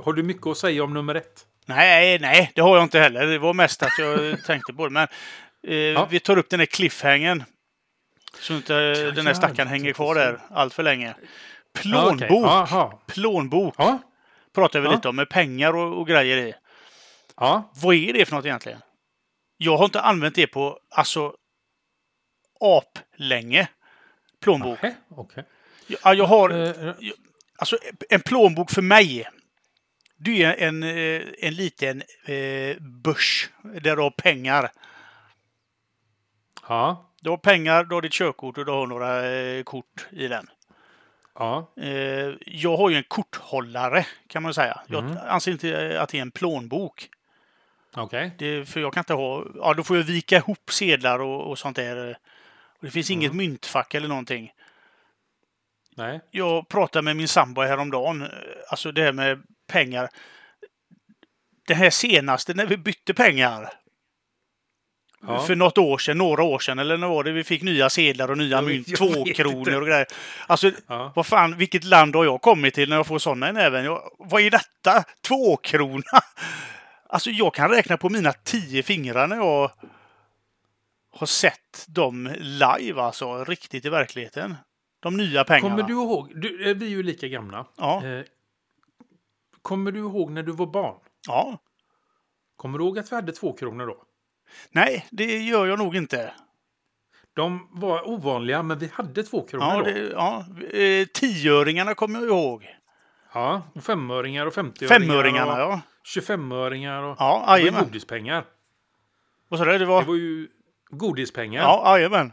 [0.04, 1.46] Har du mycket att säga om nummer ett?
[1.66, 3.26] Nej, nej, det har jag inte heller.
[3.26, 4.90] Det var mest att jag tänkte på det.
[4.92, 5.08] Men
[5.94, 7.44] eh, vi tar upp den här cliffhangern.
[8.40, 11.14] Så inte Ja, den här stackaren ja, hänger kvar där allt för länge.
[11.16, 11.28] Ja,
[11.82, 12.46] Plånbok!
[12.46, 13.02] Aha.
[13.06, 13.98] Plånbok Ja.
[14.54, 14.92] pratar vi Ja.
[14.92, 16.54] lite om med pengar och, och grejer i.
[17.40, 17.70] Ja.
[17.82, 18.80] Vad är det för något egentligen?
[19.56, 21.34] Jag har inte använt det på alltså
[22.60, 23.68] ap länge.
[24.40, 24.78] Plånbok.
[25.10, 25.44] Okej.
[26.04, 26.94] Ja, jag har Eh,
[27.58, 29.28] alltså en plånbok för mig.
[30.16, 34.70] Det är en, eh, en liten eh, börs där du har pengar.
[36.68, 37.12] Ja.
[37.20, 40.46] Du har pengar, du har ditt körkort och du har några eh, kort i den.
[41.34, 41.72] Ja.
[41.76, 44.80] Eh, jag har ju en korthållare kan man säga.
[44.86, 45.16] Jag Mm.
[45.28, 47.08] anser inte att det är en plånbok.
[47.96, 48.32] Okej.
[48.38, 49.44] Det, för jag kan inte ha...
[49.54, 52.18] Ja, då får jag vika ihop sedlar och, och sånt där.
[52.80, 54.52] Och det finns inget myntfack eller någonting.
[55.96, 56.20] Nej.
[56.30, 58.28] Jag pratade med min sambo häromdagen.
[58.68, 60.08] Alltså det här med pengar.
[61.66, 63.72] Det här senaste när vi bytte pengar.
[65.26, 65.42] Ja.
[65.42, 68.30] För något år sedan, några år sedan, eller när var det vi fick nya sedlar
[68.30, 70.06] och nya Jag mynt, vet två kronor och grejer.
[70.46, 71.12] Alltså, Ja.
[71.16, 73.84] vad fan, vilket land har jag kommit till när jag får sådana i näven?
[73.84, 75.04] Jag, vad är detta?
[75.22, 76.20] Två krona?
[77.12, 79.70] Alltså, jag kan räkna på mina tio fingrar när jag
[81.12, 84.56] har sett dem live, alltså riktigt i verkligheten.
[85.00, 85.70] De nya pengarna.
[85.76, 86.32] Kommer du ihåg?
[86.40, 87.66] Du, eh, vi är ju lika gamla.
[87.76, 88.24] Ja, Eh,
[89.62, 90.94] kommer du ihåg när du var barn?
[91.26, 91.58] ja.
[92.56, 94.02] Kommer du ihåg att vi hade två kronor då?
[94.70, 96.32] Nej, det gör jag nog inte.
[97.34, 99.82] De var ovanliga, men vi hade två kronor Ja, då.
[99.84, 100.44] det, ja.
[100.78, 102.66] Eh, tioöringarna kommer jag ihåg.
[103.32, 105.00] Ja, och femöringar och femtioöringar.
[105.00, 105.80] Femöringarna, och ja.
[106.16, 107.02] 25-öringar.
[107.02, 107.16] Och...
[107.18, 107.84] Ja, jajamän.
[107.84, 108.44] godispengar.
[109.48, 109.78] Vad sa du?
[109.78, 110.00] Det var...
[110.02, 110.48] Det var ju
[110.90, 111.62] godispengar.
[111.62, 112.32] Ja, jajamän.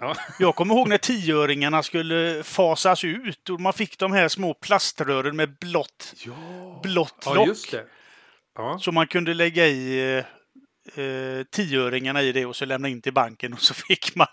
[0.00, 0.14] Ja.
[0.38, 5.36] Jag kommer ihåg när tioöringarna skulle fasas ut och man fick de här små plaströren
[5.36, 7.46] med blått, Ja, blått ja lock.
[7.48, 7.84] just det.
[8.56, 8.78] Ja.
[8.80, 10.10] Så man kunde lägga i
[10.96, 14.26] eh, eh, tioöringarna i det och så lämna in till banken och så fick man...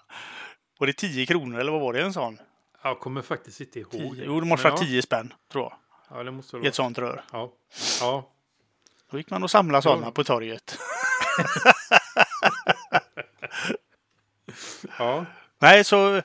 [0.80, 2.38] Var det 10 kronor eller vad var det en sån?
[2.82, 3.92] Jag kommer faktiskt inte ihåg.
[3.92, 4.13] Tio.
[4.13, 4.24] det.
[4.26, 4.86] Jo, det måste vara ja.
[4.86, 5.74] 10 spänn, tror jag.
[6.18, 7.24] Ja, det måste det I ett sånt rör.
[7.32, 7.52] Ja.
[8.00, 8.30] ja.
[9.12, 10.12] Då gick man och samlade sådana Ja.
[10.12, 10.80] på torget.
[14.98, 15.26] ja.
[15.60, 16.22] Nej, så...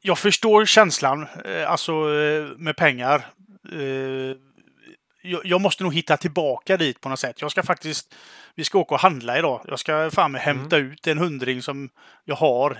[0.00, 3.26] Jag förstår känslan, eh, alltså eh, med pengar.
[3.72, 4.36] Eh,
[5.44, 7.40] Jag, måste nog hitta tillbaka dit på något sätt.
[7.40, 8.14] Jag ska faktiskt...
[8.54, 9.64] Vi ska åka och handla idag.
[9.68, 11.90] Jag ska fan med hämta ut en hundring som
[12.24, 12.78] jag har.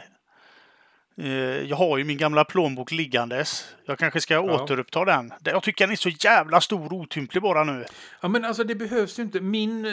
[1.17, 1.29] Eh,
[1.63, 3.75] Jag har ju min gamla plånbok liggandes.
[3.85, 5.33] Jag kanske ska återuppta den.
[5.45, 7.85] Jag tycker den är så jävla stor och otymplig bara nu.
[8.21, 9.41] Ja, men alltså det behövs ju inte.
[9.41, 9.93] Min, eh,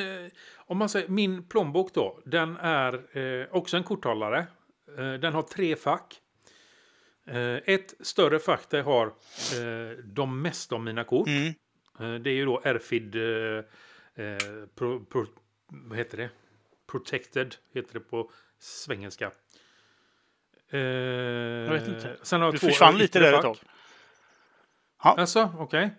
[0.56, 4.48] om man säger, min plånbok då, den är eh, också en korthållare.
[4.98, 6.20] Eh, den har tre fack.
[7.28, 11.28] Eh, ett större fack där jag har eh, de mesta av mina kort.
[11.28, 11.54] Mm.
[12.24, 13.12] Det är ju då Airfid,
[14.76, 15.26] pro, pro,
[15.68, 16.30] vad heter det?
[16.92, 19.32] Protected, heter det på svengelska.
[20.72, 22.18] Eh, jag vet inte.
[22.22, 23.58] Sen har jag Du två försvann lite där ett tag.
[24.98, 25.96] Alltså, okej.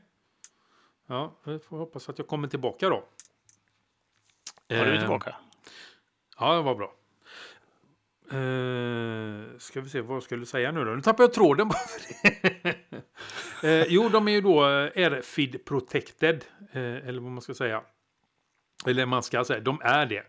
[1.07, 3.05] Ja, vi får hoppas att jag kommer tillbaka då.
[4.67, 5.37] Ja, du är Eh, tillbaka.
[6.39, 6.95] Ja, det var bra.
[8.33, 10.91] Uh, ska vi se vad jag skulle säga nu då.
[10.91, 12.75] Nu tappar jag tråden bara för det.
[13.65, 16.45] Eh, jo, de är ju då eh, RFID protected.
[16.73, 17.83] eh, eller vad man ska säga.
[18.87, 20.25] Eller man ska säga, de är det.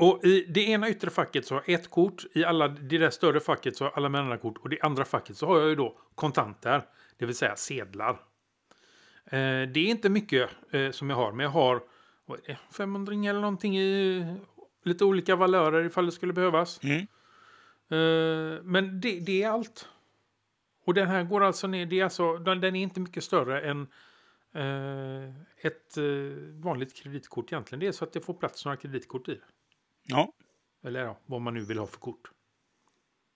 [0.00, 2.24] Och i det ena yttre facket så har jag ett kort.
[2.32, 4.58] I alla, det där större facket så har alla mina andra kort.
[4.58, 6.82] Och det andra facket så har jag ju då kontanter.
[7.18, 8.10] Det vill säga sedlar.
[9.24, 11.32] Eh, det är inte mycket eh, som jag har.
[11.32, 11.82] Men jag har
[12.26, 14.24] vad det, 500 eller någonting i
[14.84, 16.80] lite olika valörer ifall det skulle behövas.
[16.82, 17.06] Mm.
[17.90, 19.88] Eh, men det, det är allt.
[20.84, 21.86] Och den här går alltså ner.
[21.86, 23.80] Det är alltså, den, den är inte mycket större än
[24.54, 26.04] eh, ett eh,
[26.64, 27.80] vanligt kreditkort egentligen.
[27.80, 29.40] Det är så att det får plats några kreditkort i.
[30.02, 30.32] Ja.
[30.86, 32.30] Eller ja, vad man nu vill ha för kort.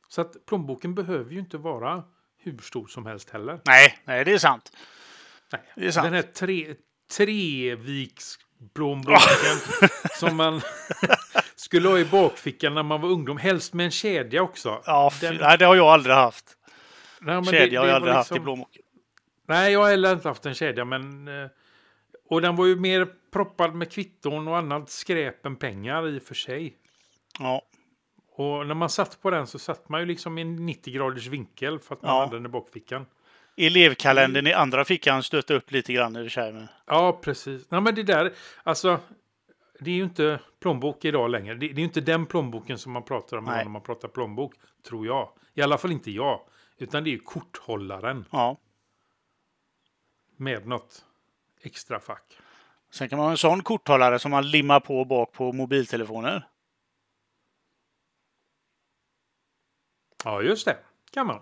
[0.08, 2.04] Så att plånboken behöver ju inte vara
[2.38, 3.60] hur stor som helst heller.
[3.64, 4.72] Nej, nej, det är sant.
[5.52, 5.62] Nej.
[5.76, 6.04] Det är sant.
[6.04, 6.74] Den här tre,
[7.12, 9.18] treviksplånboken
[10.18, 10.60] som man
[11.56, 13.36] skulle ha i bakfickan när man var ungdom.
[13.36, 14.82] Helst med en kedja också.
[14.86, 16.56] Ja, Den- nej, det har jag aldrig haft.
[17.20, 18.82] Nej, men det- Kedja har det jag aldrig haft i liksom- plånboken.
[19.46, 21.28] Nej, jag har heller inte haft en kedja, men...
[21.28, 21.48] eh,
[22.28, 26.22] Och den var ju mer proppad med kvitton och annat skräp än pengar i och
[26.22, 26.76] för sig.
[27.38, 27.62] Ja,
[28.36, 31.26] Och när man satt på den så satt man ju liksom i en 90 graders
[31.26, 32.20] vinkel för att man Ja.
[32.20, 33.06] hade den i bakfickan.
[33.56, 36.52] elevkalendern i andra fickan stötte upp lite grann i och för sig.
[36.52, 36.68] Men...
[36.86, 37.70] Ja, precis.
[37.70, 38.32] Nej, men det där,
[38.62, 39.00] alltså...
[39.80, 41.54] Det är ju inte plånbok idag längre.
[41.54, 43.64] Det, det är ju inte den plånboken som man pratar om Nej.
[43.64, 44.54] när man pratar plånbok,
[44.88, 45.28] tror jag.
[45.54, 46.40] I alla fall inte jag.
[46.78, 48.56] Utan det är ju korthållaren Ja.
[50.36, 51.04] med något
[51.66, 52.38] extra fack.
[52.90, 56.48] Sen kan man ha en sån korthållare som man limmar på bak på mobiltelefoner.
[60.24, 60.76] Ja, just det.
[61.10, 61.40] Kan man.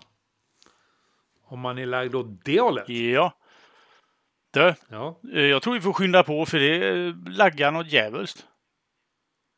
[1.45, 2.89] Om man är lagd åt det hållet.
[2.89, 3.33] Ja.
[4.51, 5.19] Du, Ja.
[5.33, 8.47] eh, jag tror vi får skynda på för det eh, laggar något djävulskt.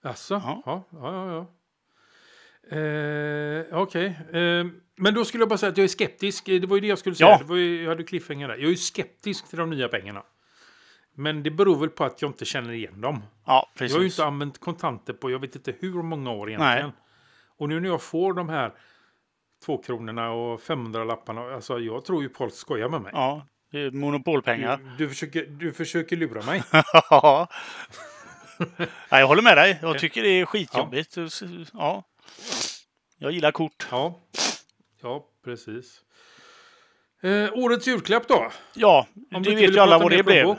[0.03, 0.61] Alltså, Ja.
[0.65, 1.47] ja, ja, ja.
[2.77, 4.65] Eh, Okej, eh,
[4.97, 6.45] men då skulle jag bara säga att jag är skeptisk.
[6.45, 7.29] Det var ju det jag skulle säga.
[7.29, 7.37] Ja.
[7.37, 8.55] Det var ju, jag hade cliffhanger där.
[8.57, 10.23] Jag är skeptisk till de nya pengarna.
[11.15, 13.23] Men det beror väl på att jag inte känner igen dem.
[13.45, 14.19] Ja, Jag har ju precis.
[14.19, 16.91] inte använt kontanter på jag vet inte hur många år egentligen.
[17.57, 18.71] Och nu när jag får de här
[19.65, 21.41] två kronorna och 500 lapparna.
[21.41, 23.11] Alltså jag tror ju folk skojar med mig.
[23.15, 24.77] Ja, det är monopolpengar.
[24.77, 26.63] Du, du, försöker, du försöker lura mig.
[27.09, 27.47] Ja.
[28.77, 29.79] Nej, jag håller med dig.
[29.81, 31.17] Jag tycker det är skitjobbigt.
[31.73, 32.03] Ja.
[33.17, 33.87] Jag gillar kort.
[33.91, 34.19] Ja,
[35.01, 36.01] ja precis.
[37.21, 38.51] Eh, årets julklapp då?
[38.73, 40.55] Ja, Om det du vet ju alla vad det blev.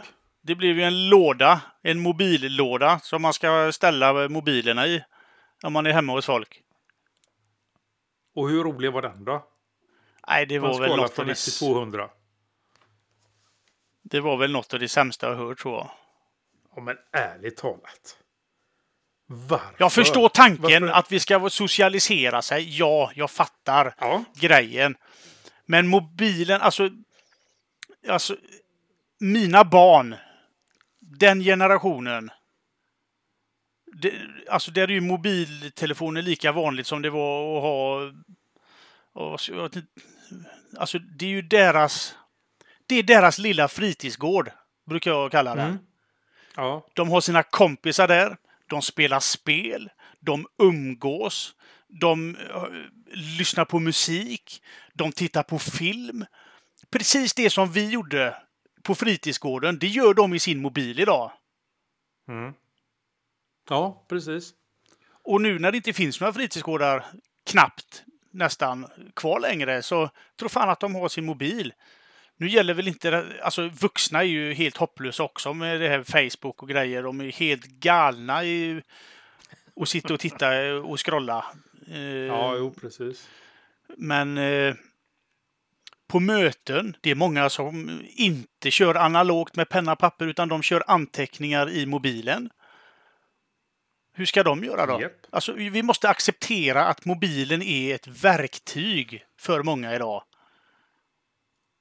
[0.47, 5.05] Det blev ju en låda, en mobillåda som man ska ställa mobilerna i
[5.63, 6.63] om man är hemma hos folk.
[8.35, 9.47] Och hur rolig var den då?
[10.29, 12.11] Nej, det var väl något av det, 1 till 200.
[14.03, 15.91] det var väl något av det sämsta jag hört tror jag.
[16.77, 18.17] Ja, men ärligt talat.
[19.27, 19.75] Varför?
[19.79, 20.99] Jag förstår tanken Varför?
[20.99, 22.79] att vi ska socialisera sig.
[22.79, 24.97] Ja, jag fattar Ja, grejen.
[25.65, 26.91] Men mobilen, alltså...
[28.09, 28.37] Alltså,
[29.19, 30.17] mina barn,
[31.19, 32.31] den generationen.
[33.93, 34.12] Det,
[34.51, 38.12] alltså, där är ju mobiltelefoner lika vanligt som det var att ha...
[39.12, 39.41] och
[40.79, 42.14] Alltså, det är ju deras...
[42.87, 44.51] Det är deras lilla fritidsgård,
[44.87, 45.67] brukar jag kalla den.
[45.67, 45.79] Mm.
[46.57, 46.87] ja.
[46.95, 48.37] De har sina kompisar där.
[48.67, 49.91] de spelar spel,
[50.21, 51.55] de umgås,
[51.89, 52.64] de eh,
[53.12, 54.62] lyssnar på musik,
[54.95, 56.25] de tittar på film.
[56.91, 58.37] Precis det som vi gjorde
[58.87, 61.32] på fritidsgården, det gör de i sin mobil idag.
[62.28, 62.55] Mm.
[63.68, 64.55] Ja, precis.
[65.09, 67.05] Och nu när det inte finns några fritidsgårdar,
[67.47, 71.72] knappt nästan kvar längre, så tror fan att de har sin mobil.
[72.37, 76.62] Nu gäller väl inte alltså vuxna är ju helt hopplösa också med det här Facebook
[76.62, 77.03] och grejer.
[77.03, 78.82] De är helt galna i
[79.74, 81.45] och sitta och titta och scrolla.
[81.89, 83.28] Eh, Ja, jo, precis.
[83.97, 84.74] Men eh,
[86.09, 90.63] på möten, det är många som inte kör analogt med penna och papper utan de
[90.63, 92.51] kör anteckningar i mobilen.
[94.13, 95.01] Hur ska de göra då?
[95.01, 95.13] Japp.
[95.31, 100.23] Alltså, vi måste acceptera att mobilen är ett verktyg för många idag.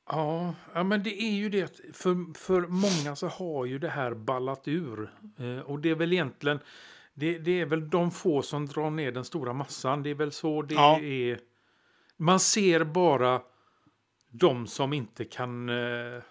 [0.10, 4.14] Ja, ja, men det är ju det för, för många så har ju det här
[4.14, 5.12] ballat ur.
[5.40, 6.60] Eh, och det är väl egentligen,
[7.14, 10.04] det, det är väl de få som drar ner den stora massan.
[10.04, 11.00] Det är väl så det Ja.
[11.00, 11.40] är.
[12.18, 13.42] Man ser bara
[14.40, 16.22] de som inte kan, eh,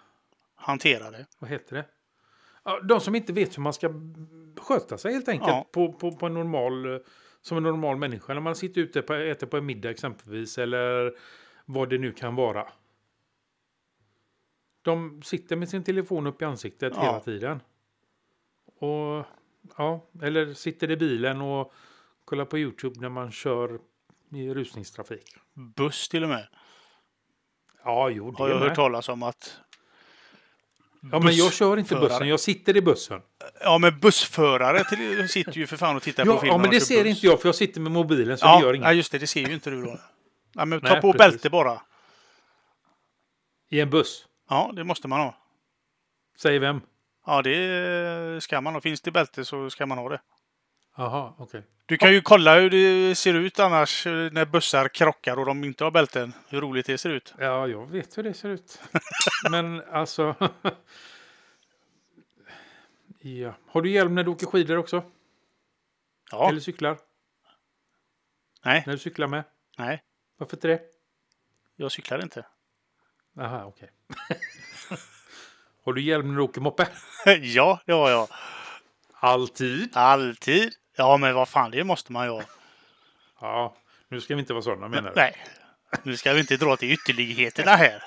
[0.55, 1.25] Hantera det.
[1.39, 1.85] vad heter det?
[2.87, 3.93] De som inte vet hur man ska
[4.57, 5.67] sköta sig helt enkelt Ja.
[5.71, 7.03] på, på, på en normal,
[7.41, 8.33] som en normal människa.
[8.33, 11.13] När man sitter ute och äter på en middag exempelvis eller
[11.65, 12.67] vad det nu kan vara.
[14.81, 17.01] De sitter med sin telefon upp i ansiktet Ja.
[17.01, 17.61] hela tiden.
[18.79, 19.25] Och
[19.77, 21.73] ja, eller sitter i bilen och
[22.25, 23.79] kollar på YouTube när man kör
[24.31, 25.35] i rusningstrafik.
[25.53, 26.47] Buss till och med.
[27.85, 28.67] Ja, jo, det Har jag med.
[28.67, 29.57] hört talas om att...
[31.11, 33.21] Ja, men jag kör inte bussen, jag sitter i bussen.
[33.61, 36.47] Ja, men bussförare till, sitter ju för fan och tittar på Ja, film.
[36.51, 37.07] ja när men de det ser buss.
[37.15, 38.85] inte jag för jag sitter med mobilen så Ja, det gör inget.
[38.85, 39.17] ja, just det.
[39.17, 39.99] Det ser ju inte du då.
[40.53, 41.17] Ja, men ta Nej, på precis.
[41.31, 41.81] bälte bara.
[43.69, 44.25] I en buss.
[44.49, 45.35] Ja, det måste man ha.
[46.37, 46.81] Säger vem?
[47.25, 48.81] Ja, det ska man ha.
[48.81, 50.21] Finns det bälte så ska man ha det.
[50.95, 51.63] Jaha, okej.
[51.85, 55.83] Du kan ju kolla hur det ser ut annars när bussar krockar och de inte
[55.83, 56.33] har bälten.
[56.49, 57.33] Hur roligt det ser ut.
[57.37, 58.79] Ja, jag vet hur det ser ut.
[59.51, 60.35] men alltså...
[63.19, 63.53] ja.
[63.67, 65.03] Har du hjälm när du åker skidor också?
[66.31, 66.97] Ja, Eller cyklar?
[68.65, 69.43] nej, När du cyklar med?
[69.77, 70.03] nej.
[70.37, 70.81] Varför inte det?
[71.75, 72.45] Jag cyklar inte.
[73.39, 73.91] Aha, okej.
[75.85, 76.87] har du hjälm när du åker moppe?
[77.41, 78.27] ja, det har jag.
[79.13, 79.97] Alltid?
[79.97, 80.73] Alltid.
[80.95, 82.41] Ja, men vad fan, det måste man ju ha.
[83.41, 83.75] Ja,
[84.09, 85.15] nu ska vi inte vara sådana menar du?
[85.15, 85.35] Nej,
[86.03, 88.03] nu ska vi inte dra till ytterligheterna här.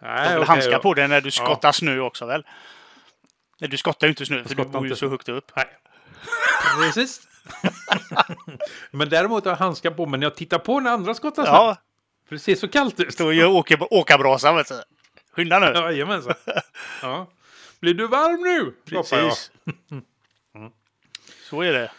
[0.00, 0.78] Du Nej, har väl okej, handskar ja.
[0.78, 2.46] på dig när du skottar snö också väl?
[3.60, 5.52] Nej, du skottar ju inte snö för du bor ju inte så högt upp.
[5.56, 5.66] Nej.
[6.80, 7.20] Precis.
[8.90, 11.52] Men däremot har jag handskar på mig när jag tittar på när andra skottar snö.
[11.52, 11.76] Ja,
[12.28, 13.12] För det ser så kallt ut.
[13.12, 14.82] står ju och åker, åkarbrasa vet du.
[15.32, 15.66] Skynda nu.
[15.66, 16.34] Jajamensan.
[17.02, 17.26] Ja.
[17.80, 18.74] Blir du varm nu?
[18.90, 19.50] Precis.
[21.54, 21.90] Så är det.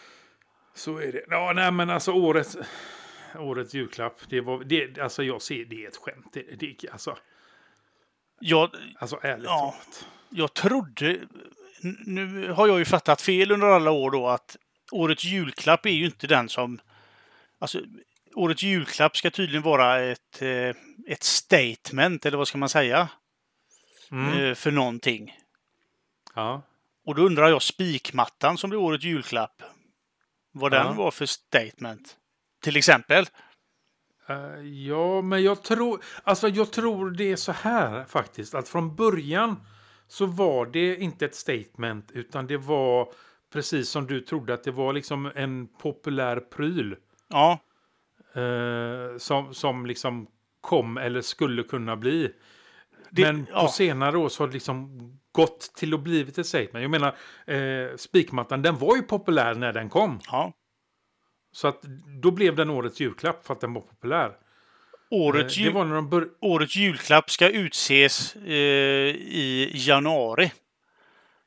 [0.74, 1.24] Så är det.
[1.28, 2.56] Ja, nej, men alltså årets,
[3.38, 4.20] årets julklapp.
[4.28, 6.26] Det var, det, alltså jag ser det är ett skämt.
[6.32, 7.16] Det, det, alltså,
[8.40, 9.58] Jag, alltså ärligt Ja.
[9.70, 10.06] talat.
[10.30, 11.18] jag trodde...
[12.06, 14.56] Nu har jag ju fattat fel under alla år då att
[14.92, 16.78] årets julklapp är ju inte den som...
[17.58, 17.80] Alltså,
[18.34, 20.68] årets julklapp ska tydligen vara ett, eh,
[21.06, 23.08] ett statement, eller vad ska man säga,
[24.10, 24.44] Mm.
[24.44, 25.38] eh, för någonting.
[26.34, 26.62] Ja.
[27.06, 29.62] Och då undrar jag spikmattan som blir årets julklapp.
[30.52, 30.84] Vad Ja.
[30.84, 32.16] den var för statement.
[32.62, 33.26] Till exempel.
[34.28, 38.54] Eh, ja, men jag tror, alltså jag tror det är så här faktiskt.
[38.54, 39.60] Att från början
[40.08, 42.10] så var det inte ett statement.
[42.12, 43.12] Utan det var
[43.52, 46.96] precis som du trodde att det var liksom en populär pryl.
[47.28, 47.58] Ja,
[48.34, 50.26] eh, som, som liksom
[50.60, 52.32] kom eller skulle kunna bli.
[53.10, 53.68] Det- Men på ja.
[53.68, 54.98] senare år så har det liksom
[55.32, 56.82] gått till att blivit ett statement.
[56.82, 57.14] Jag menar,
[57.46, 60.20] eh, spikmattan den var ju populär när den kom.
[60.26, 60.52] ja.
[61.52, 61.82] Så att
[62.22, 64.32] då blev den årets julklapp för att den var populär.
[65.10, 70.52] Årets, Eh, jul, bör- årets julklapp ska utses eh, i januari.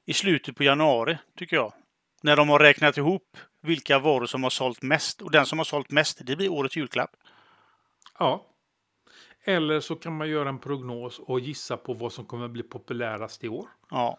[0.05, 1.74] I slutet på januari, tycker jag.
[2.24, 5.22] När de har räknat ihop vilka varor som har sålt mest.
[5.22, 7.12] Och den som har sålt mest, det blir årets julklapp.
[8.20, 8.45] Ja.
[9.44, 13.44] Eller så kan man göra en prognos och gissa på vad som kommer bli populärast
[13.44, 13.68] i år.
[13.90, 14.18] Ja.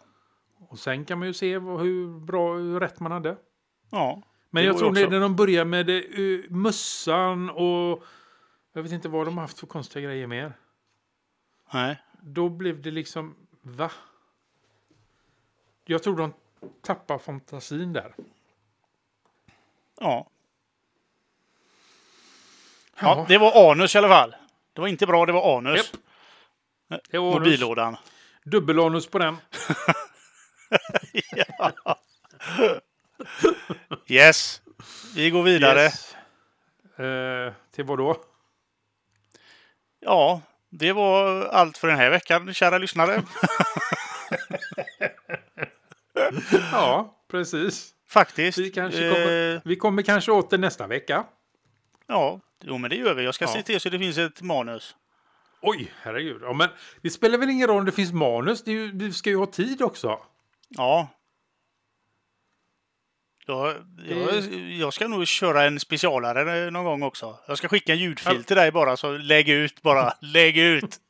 [0.68, 3.36] Och sen kan man ju se hur bra hur rätt man hade.
[3.90, 4.22] Ja.
[4.50, 5.08] Men jag tror också.
[5.08, 8.04] när de börjar med det, uh, mössan och
[8.72, 10.52] jag vet inte vad de har haft för konstiga grejer mer.
[11.72, 12.02] Nej.
[12.22, 13.90] Då blev det liksom, va?
[15.84, 16.32] Jag tror de
[16.82, 18.14] tappar fantasin där.
[20.00, 20.30] Ja.
[23.00, 23.24] ja.
[23.28, 24.34] Det var anus i alla fall.
[24.72, 25.76] Det var inte bra, det var anus.
[25.76, 27.00] Japp.
[27.10, 27.38] Det var anus.
[27.38, 27.96] Mobillådan.
[28.44, 29.36] Dubbelanus på den.
[34.06, 34.62] Yes.
[35.14, 35.80] Vi går vidare.
[35.80, 36.16] Yes.
[36.98, 38.16] Eh, till vad då?
[40.00, 43.22] Ja, det var allt för den här veckan, kära lyssnare.
[46.72, 47.90] Ja, precis.
[48.08, 48.58] Faktiskt.
[48.58, 51.24] Vi, kanske kommer, Eh, vi kommer kanske åter nästa vecka.
[52.10, 53.24] Ja, jo, men det gör vi.
[53.24, 53.52] Jag ska Ja.
[53.52, 54.96] se till så det finns ett manus.
[55.62, 56.42] Oj, herregud.
[56.42, 56.68] Ja, men
[57.02, 58.64] det spelar väl ingen roll om det finns manus?
[58.64, 60.20] Det ju, vi ska ju ha tid också.
[60.68, 61.08] Ja.
[63.46, 63.74] Jag,
[64.08, 67.38] jag, jag ska nog köra en specialare någon gång också.
[67.46, 68.42] Jag ska skicka en ljudfil Ja.
[68.42, 70.12] till dig bara, så lägg ut bara.
[70.20, 71.00] Lägg ut!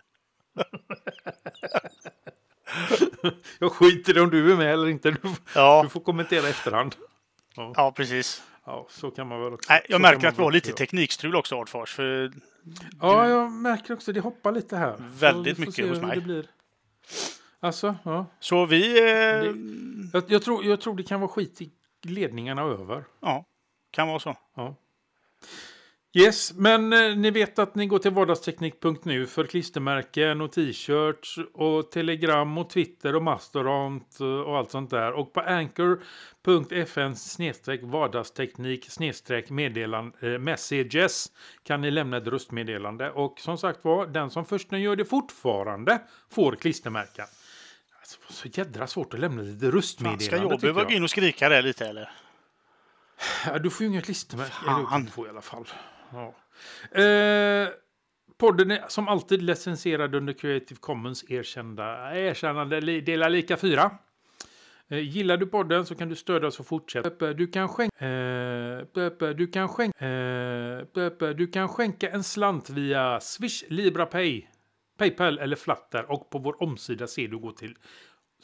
[3.59, 5.11] Jag skiter i om du är med eller inte.
[5.11, 5.19] Du,
[5.55, 6.95] Ja, du får kommentera i efterhand.
[7.57, 8.43] ja precis.
[8.67, 9.73] Ja, så kan man väl också.
[9.73, 11.95] Nej, jag märker att vi har lite teknikstrul också, Artfors.
[11.95, 12.33] För.
[13.01, 14.13] Ja, jag märker också.
[14.13, 14.97] Det hoppar lite här.
[14.99, 16.21] Väldigt mycket hos mig.
[16.21, 16.47] Det.
[17.61, 18.27] Alltså, ja.
[18.41, 18.99] Så vi...
[18.99, 19.55] Eh,
[20.13, 21.71] Jag, jag, tror, jag tror det kan vara skit i
[22.03, 23.05] ledningarna över.
[23.21, 23.45] Ja,
[23.91, 24.37] kan vara så.
[24.57, 24.75] Ja.
[26.13, 31.91] Yes, men eh, ni vet att ni går till vardagsteknik.nu för klistermärken och t-shirts och
[31.91, 35.13] telegram och Twitter och Mastodont eh, och allt sånt där.
[35.13, 37.15] Och på anchor.fn
[37.83, 41.33] vardagsteknik snedstreck eh, messages
[41.63, 43.11] kan ni lämna ett röstmeddelande.
[43.11, 47.27] Och som sagt var, den som först nu gör det fortfarande får klistermärken.
[48.01, 50.25] Alltså, det var så jädra svårt att lämna Fan, röstmeddelande.
[50.25, 52.11] ska jag behöva gå in och skrika där lite eller?
[53.63, 54.57] Du får ju inga klistermärken.
[54.65, 54.85] Fan.
[54.95, 55.67] Eller du får i alla fall.
[56.13, 56.35] Ja.
[57.01, 57.69] Eh,
[58.39, 63.91] podden är som alltid licensierad under Creative Commons erkända, erkännande dela delar lika fyra.
[64.89, 67.33] Eh, gillar du podden så kan du stödja oss och fortsätta.
[67.33, 73.65] Du kan skänka, eh, du kan skänka, eh, du kan skänka en slant via Swish,
[73.69, 74.47] LibraPay,
[74.99, 77.77] Paypal eller Flatter och på vår omsida ser du gå till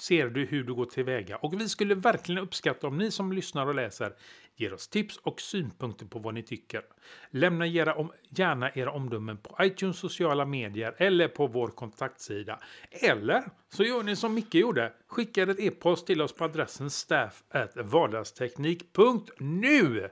[0.01, 1.37] ser du hur du går tillväga.
[1.37, 4.13] Och vi skulle verkligen uppskatta om ni som lyssnar och läser
[4.57, 6.83] ger oss tips och synpunkter på vad ni tycker.
[7.31, 12.61] Lämna era om, gärna era omdömen på iTunes sociala medier eller på vår kontaktsida.
[12.91, 14.93] Eller så gör ni som Micke gjorde.
[15.07, 17.43] Skickar ett e-post till oss på adressen staff
[17.75, 20.11] vardagsteknik.nu.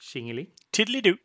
[0.00, 0.46] Tjingeling.
[0.70, 1.16] Tiddelidoo!